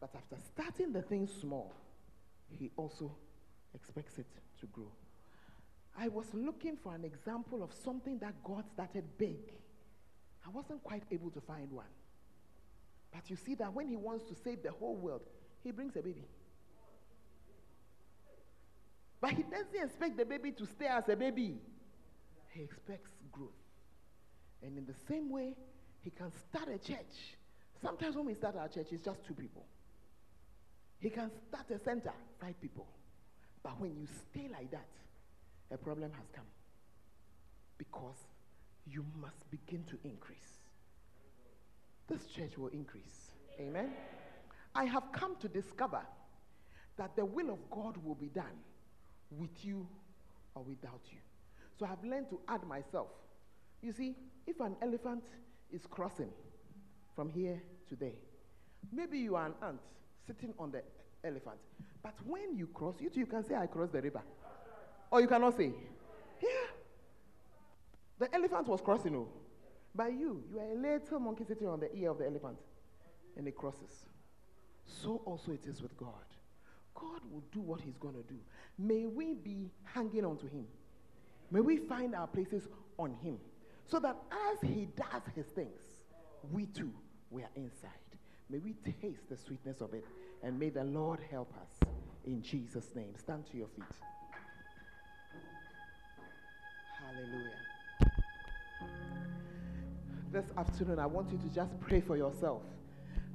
But 0.00 0.10
after 0.14 0.36
starting 0.54 0.92
the 0.92 1.02
thing 1.02 1.28
small, 1.40 1.72
He 2.48 2.70
also 2.76 3.10
expects 3.74 4.18
it 4.18 4.26
to 4.60 4.66
grow. 4.66 4.90
I 5.98 6.08
was 6.08 6.26
looking 6.32 6.76
for 6.82 6.94
an 6.94 7.04
example 7.04 7.62
of 7.62 7.70
something 7.84 8.18
that 8.18 8.34
God 8.42 8.64
started 8.72 9.04
big. 9.18 9.52
I 10.46 10.50
wasn't 10.50 10.82
quite 10.82 11.04
able 11.10 11.30
to 11.30 11.40
find 11.40 11.70
one. 11.70 11.92
But 13.12 13.30
you 13.30 13.36
see 13.36 13.54
that 13.56 13.72
when 13.72 13.88
He 13.88 13.96
wants 13.96 14.24
to 14.24 14.34
save 14.42 14.62
the 14.62 14.72
whole 14.72 14.96
world, 14.96 15.22
He 15.62 15.70
brings 15.70 15.96
a 15.96 16.02
baby. 16.02 16.26
But 19.24 19.32
he 19.32 19.42
doesn't 19.42 19.82
expect 19.82 20.18
the 20.18 20.26
baby 20.26 20.52
to 20.52 20.66
stay 20.66 20.86
as 20.86 21.08
a 21.08 21.16
baby. 21.16 21.56
He 22.50 22.62
expects 22.62 23.10
growth. 23.32 23.48
And 24.62 24.76
in 24.76 24.84
the 24.84 24.92
same 25.08 25.30
way, 25.30 25.54
he 26.02 26.10
can 26.10 26.30
start 26.50 26.68
a 26.68 26.76
church. 26.76 27.38
Sometimes 27.80 28.16
when 28.16 28.26
we 28.26 28.34
start 28.34 28.54
our 28.56 28.68
church, 28.68 28.88
it's 28.90 29.02
just 29.02 29.24
two 29.26 29.32
people. 29.32 29.64
He 30.98 31.08
can 31.08 31.30
start 31.48 31.70
a 31.70 31.82
center, 31.82 32.12
five 32.38 32.60
people. 32.60 32.86
But 33.64 33.80
when 33.80 33.96
you 33.96 34.06
stay 34.06 34.48
like 34.52 34.70
that, 34.70 34.86
a 35.72 35.78
problem 35.78 36.12
has 36.12 36.26
come. 36.32 36.44
Because 37.78 38.18
you 38.86 39.04
must 39.20 39.50
begin 39.50 39.82
to 39.84 39.98
increase. 40.04 40.60
This 42.06 42.26
church 42.26 42.56
will 42.56 42.68
increase. 42.68 43.30
Amen. 43.58 43.90
I 44.74 44.84
have 44.84 45.04
come 45.12 45.36
to 45.40 45.48
discover 45.48 46.02
that 46.98 47.16
the 47.16 47.24
will 47.24 47.50
of 47.50 47.58
God 47.70 47.96
will 48.04 48.14
be 48.14 48.28
done 48.28 48.58
with 49.30 49.64
you 49.64 49.88
or 50.54 50.62
without 50.62 51.00
you. 51.10 51.18
So 51.78 51.86
I've 51.86 52.04
learned 52.04 52.28
to 52.30 52.40
add 52.48 52.62
myself. 52.64 53.08
You 53.82 53.92
see, 53.92 54.14
if 54.46 54.60
an 54.60 54.76
elephant 54.82 55.24
is 55.72 55.86
crossing 55.88 56.30
from 57.16 57.30
here 57.30 57.60
to 57.88 57.96
there, 57.96 58.20
maybe 58.92 59.18
you 59.18 59.34
are 59.36 59.46
an 59.46 59.54
ant 59.62 59.80
sitting 60.26 60.52
on 60.58 60.70
the 60.70 60.82
elephant. 61.24 61.58
But 62.02 62.14
when 62.26 62.56
you 62.56 62.66
cross, 62.68 62.94
you 63.00 63.10
you 63.14 63.26
can 63.26 63.44
say, 63.44 63.54
I 63.54 63.66
crossed 63.66 63.92
the 63.92 64.02
river. 64.02 64.22
Or 65.10 65.20
you 65.20 65.28
cannot 65.28 65.56
say, 65.56 65.72
yeah. 66.42 66.48
The 68.18 68.34
elephant 68.34 68.68
was 68.68 68.80
crossing, 68.80 69.16
oh. 69.16 69.28
By 69.94 70.08
you, 70.08 70.42
you 70.52 70.58
are 70.58 70.72
a 70.72 70.74
little 70.74 71.20
monkey 71.20 71.44
sitting 71.44 71.68
on 71.68 71.80
the 71.80 71.94
ear 71.94 72.10
of 72.10 72.18
the 72.18 72.26
elephant, 72.26 72.58
and 73.36 73.46
it 73.46 73.56
crosses. 73.56 74.06
So 74.84 75.22
also 75.24 75.52
it 75.52 75.64
is 75.66 75.80
with 75.80 75.96
God. 75.96 76.10
God 76.94 77.20
will 77.30 77.44
do 77.52 77.60
what 77.60 77.80
He's 77.80 77.96
going 77.98 78.14
to 78.14 78.22
do. 78.22 78.38
May 78.78 79.06
we 79.06 79.34
be 79.34 79.70
hanging 79.84 80.24
on 80.24 80.36
to 80.38 80.46
Him. 80.46 80.66
May 81.50 81.60
we 81.60 81.76
find 81.76 82.14
our 82.14 82.26
places 82.26 82.68
on 82.98 83.14
Him. 83.22 83.38
So 83.86 83.98
that 84.00 84.16
as 84.50 84.68
He 84.68 84.88
does 84.96 85.22
His 85.34 85.46
things, 85.46 85.80
we 86.52 86.66
too, 86.66 86.92
we 87.30 87.42
are 87.42 87.50
inside. 87.54 87.90
May 88.50 88.58
we 88.58 88.74
taste 89.00 89.28
the 89.30 89.36
sweetness 89.36 89.80
of 89.80 89.94
it. 89.94 90.04
And 90.44 90.58
may 90.58 90.68
the 90.68 90.84
Lord 90.84 91.20
help 91.30 91.50
us. 91.54 91.88
In 92.26 92.42
Jesus' 92.42 92.90
name. 92.94 93.14
Stand 93.18 93.46
to 93.50 93.56
your 93.56 93.68
feet. 93.68 93.84
Hallelujah. 97.00 97.50
This 100.30 100.44
afternoon, 100.58 100.98
I 100.98 101.06
want 101.06 101.30
you 101.30 101.38
to 101.38 101.48
just 101.48 101.80
pray 101.80 102.02
for 102.02 102.16
yourself. 102.16 102.62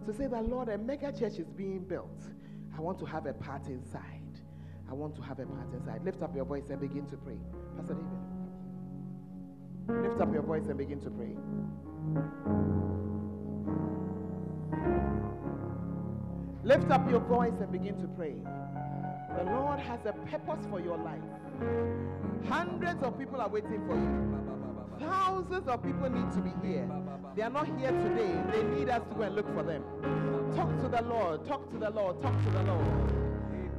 To 0.05 0.14
say 0.14 0.28
that, 0.28 0.45
Lord, 0.47 0.70
a 0.70 0.78
mega 0.78 1.12
church 1.12 1.39
is 1.39 1.49
being 1.49 1.80
built. 1.80 2.22
I 2.78 2.82
want 2.82 2.99
to 2.99 3.05
have 3.05 3.26
a 3.26 3.34
part 3.34 3.66
inside. 3.68 4.39
I 4.89 4.93
want 4.93 5.16
to 5.16 5.22
have 5.22 5.39
a 5.39 5.45
part 5.45 5.74
inside. 5.74 6.03
Lift 6.03 6.22
up 6.22 6.36
your 6.36 6.45
voice 6.45 6.70
and 6.70 6.80
begin 6.80 7.07
to 7.07 7.18
pray. 7.18 7.39
Pastor 7.76 7.95
David. 7.95 8.07
Lift 10.10 10.22
up 10.22 10.32
your 10.32 10.43
voice 10.43 10.68
and 10.68 10.78
begin 10.78 10.99
to 11.01 11.10
pray. 11.10 11.36
Lift 16.70 16.92
up 16.92 17.10
your 17.10 17.22
voice 17.22 17.54
and 17.62 17.72
begin 17.72 18.00
to 18.00 18.08
pray. 18.10 18.36
The 19.36 19.44
Lord 19.44 19.80
has 19.80 20.02
a 20.06 20.14
purpose 20.30 20.64
for 20.70 20.80
your 20.80 21.00
life. 21.00 21.18
Hundreds 22.48 23.02
of 23.02 23.18
people 23.18 23.42
are 23.42 23.50
waiting 23.50 23.82
for 23.88 23.96
you. 23.96 25.00
Thousands 25.00 25.68
of 25.68 25.82
people 25.82 26.08
need 26.12 26.32
to 26.32 26.42
be 26.42 26.52
here. 26.62 26.88
They 27.36 27.42
are 27.42 27.50
not 27.50 27.66
here 27.80 27.90
today. 27.90 28.40
They 28.52 28.62
need 28.62 28.88
us 28.88 29.02
to 29.10 29.16
go 29.16 29.24
and 29.24 29.36
look 29.36 29.52
for 29.56 29.64
them. 29.64 29.82
Talk 30.56 30.70
to 30.84 30.90
the 30.90 31.02
Lord. 31.02 31.48
Talk 31.48 31.72
to 31.72 31.80
the 31.80 31.90
Lord. 31.90 32.22
Talk 32.22 32.38
to 32.44 32.50
the 32.52 32.62
Lord. 32.62 33.14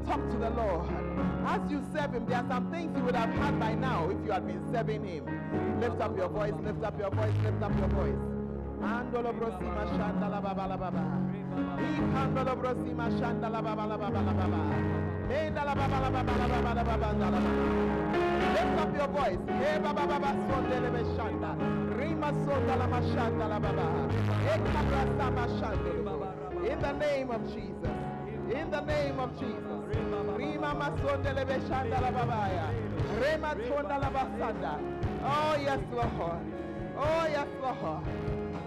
Talk 0.04 0.28
to 0.28 0.36
the 0.38 0.50
Lord. 0.50 0.88
As 1.46 1.70
you 1.70 1.86
serve 1.94 2.12
Him, 2.12 2.26
there 2.26 2.38
are 2.38 2.48
some 2.48 2.72
things 2.72 2.90
you 2.98 3.04
would 3.04 3.14
have 3.14 3.30
had 3.30 3.60
by 3.60 3.72
now 3.76 4.10
if 4.10 4.18
you 4.24 4.32
had 4.32 4.48
been 4.48 4.68
serving 4.72 5.04
Him. 5.06 5.80
Lift 5.80 6.00
up 6.00 6.16
your 6.16 6.28
voice. 6.28 6.54
Lift 6.60 6.82
up 6.82 6.98
your 6.98 7.10
voice. 7.10 7.34
Lift 7.44 7.62
up 7.62 7.78
your 7.78 7.88
voice. 7.88 8.18
Shanda 13.18 13.48
la 13.50 13.60
la 13.60 13.74
la 13.74 13.84
la 13.86 13.96
la 13.96 14.08
la 14.08 14.46
la. 14.46 14.60
Lift 18.54 18.78
up 18.78 18.96
your 18.96 19.08
voice. 19.08 19.38
Sonda 22.46 22.76
la. 22.78 22.86
In 26.70 26.78
the 26.80 26.92
name 26.92 27.30
of 27.30 27.42
Jesus. 27.52 27.94
In 28.52 28.70
the 28.70 28.80
name 28.80 29.18
of 29.18 29.38
Jesus. 29.38 29.80
Rima 30.36 30.74
masonde 30.74 31.34
beshanda 31.44 32.00
la 32.00 32.10
babaya. 32.10 32.66
Rema 33.20 33.54
tonda 33.66 33.98
la 33.98 34.10
basanda. 34.10 34.78
Oh 35.24 35.56
yes, 35.60 35.80
Lord. 35.92 36.40
Oh 36.96 37.26
yes, 37.30 37.48
Lord. 37.60 38.04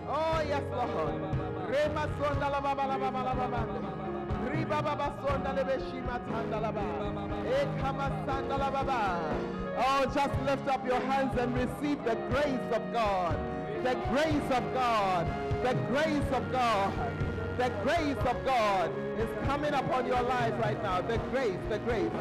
Oh 0.09 0.41
yes, 0.47 0.63
Lord. 0.71 1.52
Rema 1.69 2.07
sonda 2.19 2.49
la 2.49 2.61
baba 2.61 2.85
la 2.87 2.97
baba 2.97 3.23
la 3.23 3.33
baba. 3.33 3.65
Riba 4.51 4.81
baba 4.81 5.13
sonda 5.21 5.53
le 5.53 5.63
beshima 5.63 6.19
tanda 6.29 6.59
la 6.59 6.71
baba. 6.71 7.11
Ekama 7.45 8.09
sanda 8.25 8.57
la 8.57 8.69
baba. 8.69 9.19
Oh, 9.77 10.05
just 10.13 10.39
lift 10.45 10.67
up 10.67 10.85
your 10.85 10.99
hands 10.99 11.37
and 11.37 11.53
receive 11.55 12.03
the 12.03 12.15
grace 12.29 12.69
of 12.71 12.93
God. 12.93 13.37
The 13.83 13.95
grace 14.11 14.49
of 14.51 14.63
God. 14.73 15.27
The 15.63 15.73
grace 15.89 16.31
of 16.31 16.51
God. 16.51 16.93
The 17.57 17.69
grace 17.83 18.25
of 18.25 18.45
God 18.45 18.91
is 19.19 19.29
coming 19.45 19.73
upon 19.73 20.07
your 20.07 20.21
life 20.21 20.53
right 20.59 20.81
now. 20.81 21.01
The 21.01 21.17
grace, 21.31 21.59
the 21.69 21.79
grace. 21.79 22.11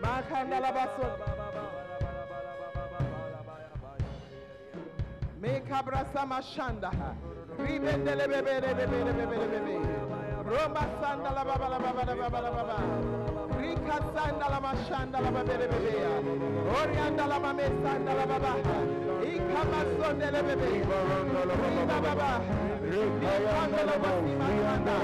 Makanda 0.00 0.60
la 0.60 0.72
bason. 0.72 1.29
Meka 5.70 5.82
brasa 5.84 6.26
mashanda. 6.26 6.90
Ribendele 7.56 8.26
bebe 8.26 8.60
bebe 8.60 8.86
bebe 8.90 9.12
bebe. 9.14 9.74
Roma 10.42 10.82
sanda 11.00 11.30
la 11.30 11.44
baba 11.44 11.68
la 11.68 11.78
baba 11.78 12.04
la 12.06 12.14
baba 12.16 12.40
la 12.40 12.50
baba. 12.50 12.76
Rika 13.56 14.02
sanda 14.12 14.48
la 14.50 14.58
mashanda 14.58 15.20
la 15.20 15.30
bebe 15.30 15.68
bebe. 15.70 15.94
Orianda 16.74 17.26
la 17.28 17.38
mame 17.38 17.70
sanda 17.84 18.14
la 18.14 18.26
baba. 18.26 18.52
Ika 19.22 19.62
bebe. 20.42 20.82
Riba 21.62 22.00
baba. 22.02 22.40
La 23.86 23.96
basi 24.02 24.32
mashanda. 24.40 24.96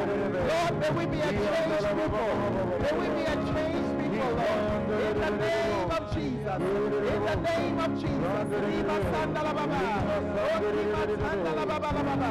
Lord, 0.48 0.74
be 1.06 1.20
a 1.20 1.30
changed 1.30 1.94
people. 1.94 2.34
May 2.82 2.92
we 2.98 3.06
be 3.14 3.22
a 3.22 3.34
changed 3.54 3.92
people, 4.02 4.32
Lord. 4.34 4.90
In 4.90 5.20
the 5.20 5.30
name. 5.30 5.75
In 6.56 6.62
the 7.26 7.36
name 7.36 7.78
of 7.78 7.92
Jesus. 8.00 8.48
Riba 8.64 8.96
sanda 9.12 9.42
la 9.42 9.52
baba. 9.52 9.80
Oh, 10.40 10.56
riba 10.72 11.02
sanda 11.20 11.52
la 11.54 11.64
baba 11.66 11.90
la 11.92 12.02
baba. 12.08 12.28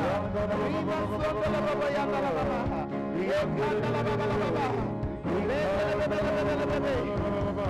Riba 0.65 0.97
sonde 1.05 1.47
la 1.53 1.59
baba 1.61 1.88
yanda 1.95 2.19
la 2.26 2.32
baba. 2.34 2.57
Yanda 3.30 3.89
la 3.93 4.01
baba 4.01 4.26
la 4.26 4.36
baba. 4.41 4.65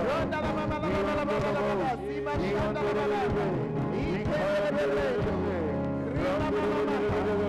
Ronda 0.06 0.38
la 0.40 0.50
baba 0.56 0.76
la 0.78 0.88
baba 0.88 1.12
la 1.16 1.24
baba 1.28 1.50
la 1.52 1.60
baba. 1.66 1.88
Sima 2.08 2.32
shanda 2.40 2.80
la 2.86 2.92
baba. 2.96 3.18
Ike 4.16 4.40
la 4.64 4.70
bebe. 4.76 5.06
Riba 6.16 6.34
baba 6.40 6.72
baba. 6.72 7.46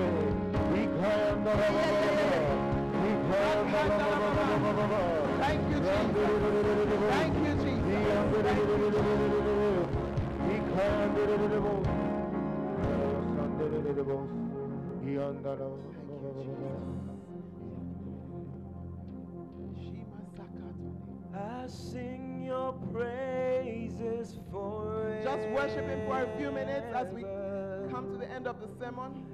Thank 5.39 5.63
you, 5.69 5.79
Jesus. 5.79 5.79
Thank 5.79 5.79
you, 5.79 5.79
Jesus. 5.79 7.09
Thank 7.09 7.35
you, 7.45 7.53
Jesus. 7.55 7.66
I 21.33 21.67
sing 21.67 22.43
your 22.45 22.73
praises 22.93 24.39
forever. 24.51 25.21
Just 25.23 25.47
worship 25.49 25.85
Him 25.87 26.05
for 26.05 26.23
a 26.23 26.37
few 26.37 26.51
minutes 26.51 26.87
as 26.95 27.07
we 27.13 27.23
come 27.91 28.09
to 28.11 28.17
the 28.17 28.29
end 28.31 28.47
of 28.47 28.61
the 28.61 28.67
sermon. 28.79 29.25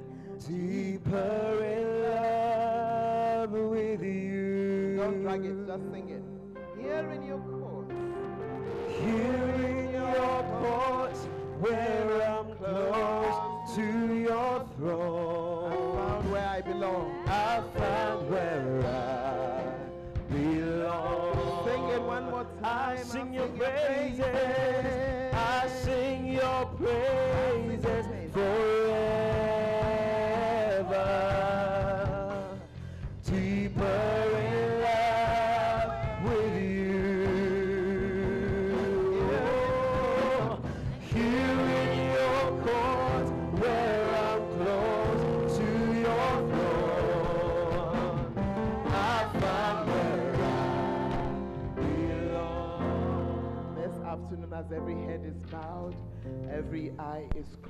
Deeper 0.47 1.63
in 1.63 2.03
love 2.03 3.51
with 3.51 4.01
you. 4.01 4.97
Don't 4.97 5.21
drag 5.21 5.45
it, 5.45 5.67
just 5.67 5.83
sing 5.91 6.09
it. 6.09 6.23
Here 6.81 7.09
in 7.11 7.23
your 7.23 7.37
courts, 7.39 7.72
Your 9.03 10.43
where 11.59 12.21
I'm 12.23 12.55
close 12.55 13.75
to 13.75 14.13
your 14.15 14.61
I 14.61 14.65
throne. 14.77 15.95
found 15.97 16.31
where 16.31 16.47
I 16.47 16.61
belong. 16.61 17.11
I 17.27 17.61
found 17.75 18.29
where 18.29 18.85
I 18.85 20.33
belong. 20.33 21.65
Sing 21.65 21.89
it 21.89 22.01
one 22.01 22.31
more 22.31 22.47
time. 22.61 23.03
Sing 23.03 23.33
your 23.33 23.47
praises. 23.47 24.92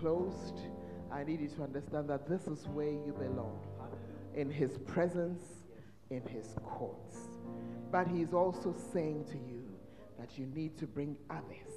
Closed, 0.03 0.59
I 1.13 1.23
need 1.23 1.39
you 1.39 1.47
to 1.47 1.63
understand 1.63 2.09
that 2.09 2.27
this 2.27 2.45
is 2.47 2.67
where 2.67 2.91
you 2.91 3.15
belong 3.17 3.57
in 4.35 4.51
His 4.51 4.77
presence, 4.79 5.41
in 6.09 6.21
His 6.23 6.55
courts. 6.65 7.15
But 7.89 8.09
He 8.09 8.21
is 8.21 8.33
also 8.33 8.75
saying 8.91 9.23
to 9.31 9.37
you 9.37 9.63
that 10.19 10.37
you 10.37 10.45
need 10.47 10.77
to 10.79 10.87
bring 10.87 11.15
others. 11.29 11.73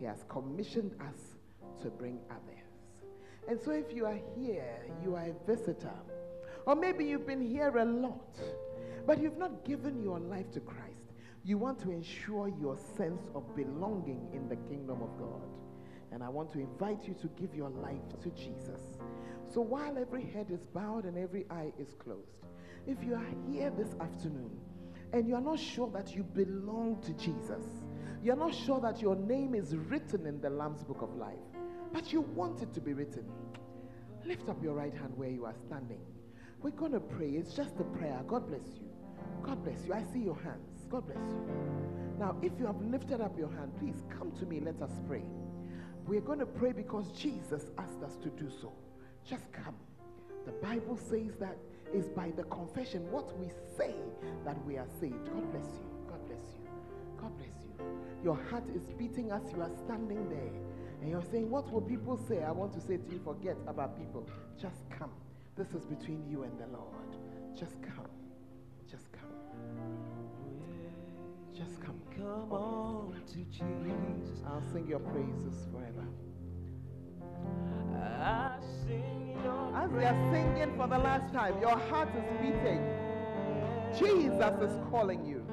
He 0.00 0.04
has 0.06 0.24
commissioned 0.28 0.90
us 1.00 1.36
to 1.82 1.88
bring 1.88 2.18
others. 2.30 3.06
And 3.48 3.60
so, 3.60 3.70
if 3.70 3.94
you 3.94 4.06
are 4.06 4.18
here, 4.36 4.84
you 5.04 5.14
are 5.14 5.26
a 5.26 5.46
visitor, 5.46 6.00
or 6.66 6.74
maybe 6.74 7.04
you've 7.04 7.28
been 7.28 7.48
here 7.48 7.78
a 7.78 7.84
lot, 7.84 8.36
but 9.06 9.22
you've 9.22 9.38
not 9.38 9.64
given 9.64 10.02
your 10.02 10.18
life 10.18 10.50
to 10.54 10.58
Christ, 10.58 11.12
you 11.44 11.58
want 11.58 11.78
to 11.82 11.92
ensure 11.92 12.48
your 12.60 12.76
sense 12.96 13.22
of 13.36 13.54
belonging 13.54 14.26
in 14.32 14.48
the 14.48 14.56
kingdom 14.56 15.00
of 15.00 15.16
God. 15.16 15.53
And 16.14 16.22
I 16.22 16.28
want 16.28 16.52
to 16.52 16.60
invite 16.60 17.08
you 17.08 17.14
to 17.14 17.28
give 17.40 17.56
your 17.56 17.70
life 17.70 18.08
to 18.22 18.30
Jesus. 18.30 18.80
So, 19.52 19.60
while 19.60 19.98
every 19.98 20.24
head 20.24 20.46
is 20.48 20.64
bowed 20.64 21.06
and 21.06 21.18
every 21.18 21.44
eye 21.50 21.72
is 21.76 21.88
closed, 21.98 22.46
if 22.86 23.02
you 23.02 23.16
are 23.16 23.50
here 23.50 23.72
this 23.76 23.96
afternoon 24.00 24.56
and 25.12 25.26
you 25.26 25.34
are 25.34 25.40
not 25.40 25.58
sure 25.58 25.90
that 25.90 26.14
you 26.14 26.22
belong 26.22 27.02
to 27.02 27.12
Jesus, 27.14 27.64
you're 28.22 28.36
not 28.36 28.54
sure 28.54 28.80
that 28.80 29.02
your 29.02 29.16
name 29.16 29.56
is 29.56 29.74
written 29.74 30.24
in 30.24 30.40
the 30.40 30.50
Lamb's 30.50 30.84
Book 30.84 31.02
of 31.02 31.16
Life, 31.16 31.34
but 31.92 32.12
you 32.12 32.20
want 32.20 32.62
it 32.62 32.72
to 32.74 32.80
be 32.80 32.92
written, 32.92 33.24
lift 34.24 34.48
up 34.48 34.62
your 34.62 34.74
right 34.74 34.94
hand 34.94 35.12
where 35.16 35.30
you 35.30 35.44
are 35.44 35.54
standing. 35.66 36.00
We're 36.62 36.70
going 36.70 36.92
to 36.92 37.00
pray. 37.00 37.30
It's 37.30 37.54
just 37.54 37.80
a 37.80 37.84
prayer. 37.84 38.22
God 38.28 38.46
bless 38.46 38.66
you. 38.80 38.88
God 39.42 39.64
bless 39.64 39.84
you. 39.84 39.92
I 39.92 40.04
see 40.12 40.20
your 40.20 40.36
hands. 40.36 40.86
God 40.88 41.06
bless 41.06 41.26
you. 41.28 41.46
Now, 42.20 42.36
if 42.40 42.52
you 42.58 42.66
have 42.66 42.80
lifted 42.80 43.20
up 43.20 43.36
your 43.36 43.50
hand, 43.50 43.72
please 43.80 44.04
come 44.16 44.30
to 44.38 44.46
me. 44.46 44.60
Let 44.60 44.80
us 44.80 44.92
pray. 45.08 45.24
We're 46.06 46.20
going 46.20 46.40
to 46.40 46.46
pray 46.46 46.72
because 46.72 47.10
Jesus 47.12 47.70
asked 47.78 48.02
us 48.04 48.16
to 48.22 48.28
do 48.30 48.50
so. 48.60 48.72
Just 49.28 49.50
come. 49.52 49.74
The 50.44 50.52
Bible 50.52 50.98
says 50.98 51.32
that 51.40 51.56
is 51.94 52.08
by 52.08 52.30
the 52.36 52.42
confession, 52.44 53.10
what 53.10 53.38
we 53.38 53.48
say, 53.78 53.94
that 54.44 54.62
we 54.66 54.76
are 54.76 54.86
saved. 55.00 55.24
God 55.32 55.50
bless 55.50 55.64
you. 55.64 55.88
God 56.08 56.26
bless 56.26 56.42
you. 56.58 56.68
God 57.18 57.36
bless 57.38 57.64
you. 57.64 57.86
Your 58.22 58.36
heart 58.50 58.64
is 58.74 58.82
beating 58.98 59.30
as 59.30 59.42
you 59.52 59.62
are 59.62 59.70
standing 59.86 60.28
there. 60.28 60.52
And 61.00 61.10
you're 61.10 61.24
saying, 61.30 61.50
What 61.50 61.70
will 61.72 61.82
people 61.82 62.18
say? 62.28 62.42
I 62.42 62.50
want 62.50 62.72
to 62.74 62.80
say 62.80 62.96
to 62.98 63.10
you, 63.10 63.20
forget 63.24 63.56
about 63.66 63.98
people. 63.98 64.26
Just 64.60 64.88
come. 64.90 65.10
This 65.56 65.68
is 65.68 65.84
between 65.86 66.24
you 66.28 66.42
and 66.42 66.58
the 66.58 66.66
Lord. 66.66 67.58
Just 67.58 67.80
come. 67.82 68.13
Just 71.56 71.80
come. 71.80 72.00
Come 72.16 72.52
on 72.52 73.22
to 73.28 73.38
Jesus. 73.44 74.42
I'll 74.46 74.62
sing 74.72 74.88
your 74.88 74.98
praises 74.98 75.68
forever. 75.72 76.04
I 77.96 78.56
sing 78.84 79.38
your 79.44 79.76
As 79.76 79.90
they 79.92 80.04
are 80.04 80.32
singing 80.32 80.76
for 80.76 80.88
the 80.88 80.98
last 80.98 81.32
time, 81.32 81.60
your 81.60 81.76
heart 81.76 82.08
is 82.16 82.24
beating. 82.40 82.82
Jesus 83.96 84.54
is 84.60 84.76
calling 84.90 85.24
you. 85.24 85.44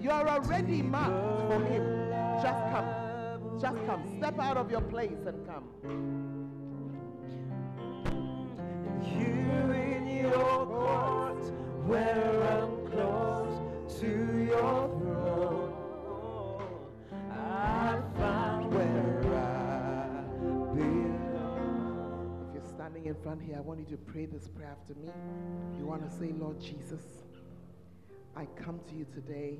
You 0.00 0.10
are 0.10 0.26
already 0.28 0.80
marked 0.80 1.52
for 1.52 1.62
Him. 1.64 2.08
Just 2.42 2.62
come. 2.72 3.60
Just 3.60 3.86
come. 3.86 4.16
Step 4.16 4.38
out 4.38 4.56
of 4.56 4.70
your 4.70 4.80
place 4.80 5.26
and 5.26 5.46
come. 5.46 5.64
Here 9.02 9.74
in 9.74 10.06
your 10.22 10.66
court, 10.66 11.44
where 11.86 12.62
I'm 12.62 12.71
front 23.22 23.40
here, 23.40 23.56
I 23.56 23.60
want 23.60 23.78
you 23.78 23.86
to 23.96 23.96
pray 23.96 24.26
this 24.26 24.48
prayer 24.48 24.70
after 24.70 24.94
me. 24.94 25.08
You 25.78 25.86
want 25.86 26.08
to 26.08 26.16
say, 26.18 26.32
Lord 26.32 26.60
Jesus, 26.60 27.02
I 28.36 28.46
come 28.56 28.80
to 28.88 28.94
you 28.94 29.06
today 29.14 29.58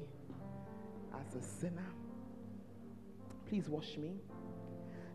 as 1.15 1.35
a 1.37 1.43
sinner. 1.43 1.87
Please 3.49 3.69
wash 3.69 3.97
me 3.97 4.15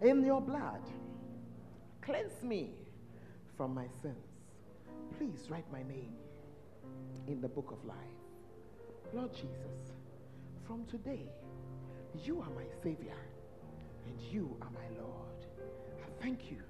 in 0.01 0.23
your 0.23 0.39
blood. 0.39 0.81
Cleanse 2.01 2.41
me 2.41 2.71
from 3.57 3.73
my 3.73 3.87
sins. 4.01 4.15
Please 5.17 5.49
write 5.49 5.69
my 5.71 5.83
name 5.83 6.13
in 7.27 7.41
the 7.41 7.49
book 7.49 7.71
of 7.71 7.83
life. 7.85 7.97
Lord 9.13 9.33
Jesus, 9.33 9.93
from 10.65 10.85
today, 10.85 11.27
you 12.23 12.39
are 12.41 12.49
my 12.51 12.65
Savior 12.83 13.17
and 14.05 14.21
you 14.31 14.55
are 14.61 14.69
my 14.69 15.01
Lord. 15.01 15.45
I 16.01 16.21
thank 16.21 16.49
you 16.49 16.61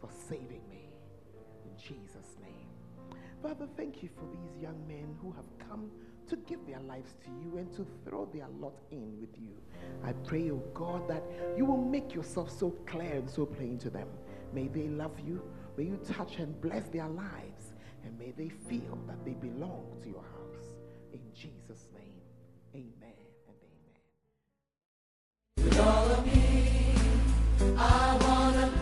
for 0.00 0.10
saving 0.28 0.62
me 0.70 0.81
Jesus' 1.76 2.36
name. 2.40 3.18
Father, 3.42 3.66
thank 3.76 4.02
you 4.02 4.08
for 4.14 4.24
these 4.30 4.62
young 4.62 4.86
men 4.86 5.16
who 5.20 5.32
have 5.32 5.68
come 5.68 5.90
to 6.28 6.36
give 6.48 6.64
their 6.66 6.80
lives 6.80 7.16
to 7.24 7.30
you 7.42 7.58
and 7.58 7.72
to 7.74 7.86
throw 8.04 8.26
their 8.32 8.46
lot 8.60 8.80
in 8.90 9.20
with 9.20 9.36
you. 9.38 9.54
I 10.04 10.12
pray, 10.12 10.50
oh 10.50 10.62
God, 10.74 11.08
that 11.08 11.22
you 11.56 11.64
will 11.64 11.82
make 11.82 12.14
yourself 12.14 12.50
so 12.50 12.70
clear 12.86 13.14
and 13.14 13.28
so 13.28 13.44
plain 13.44 13.78
to 13.78 13.90
them. 13.90 14.08
May 14.52 14.68
they 14.68 14.88
love 14.88 15.18
you. 15.26 15.42
May 15.76 15.84
you 15.84 15.98
touch 16.08 16.36
and 16.38 16.60
bless 16.60 16.88
their 16.88 17.08
lives. 17.08 17.74
And 18.04 18.18
may 18.18 18.32
they 18.32 18.48
feel 18.48 18.98
that 19.06 19.24
they 19.24 19.32
belong 19.32 19.84
to 20.02 20.08
your 20.08 20.22
house. 20.22 20.68
In 21.12 21.20
Jesus' 21.34 21.88
name, 21.94 22.20
amen 22.74 23.16
and 23.48 23.56
amen. 25.58 25.68
With 25.68 25.80
all 25.80 26.10
of 26.10 26.26
me, 26.26 26.94
I 27.76 28.18
want 28.22 28.56
to 28.56 28.81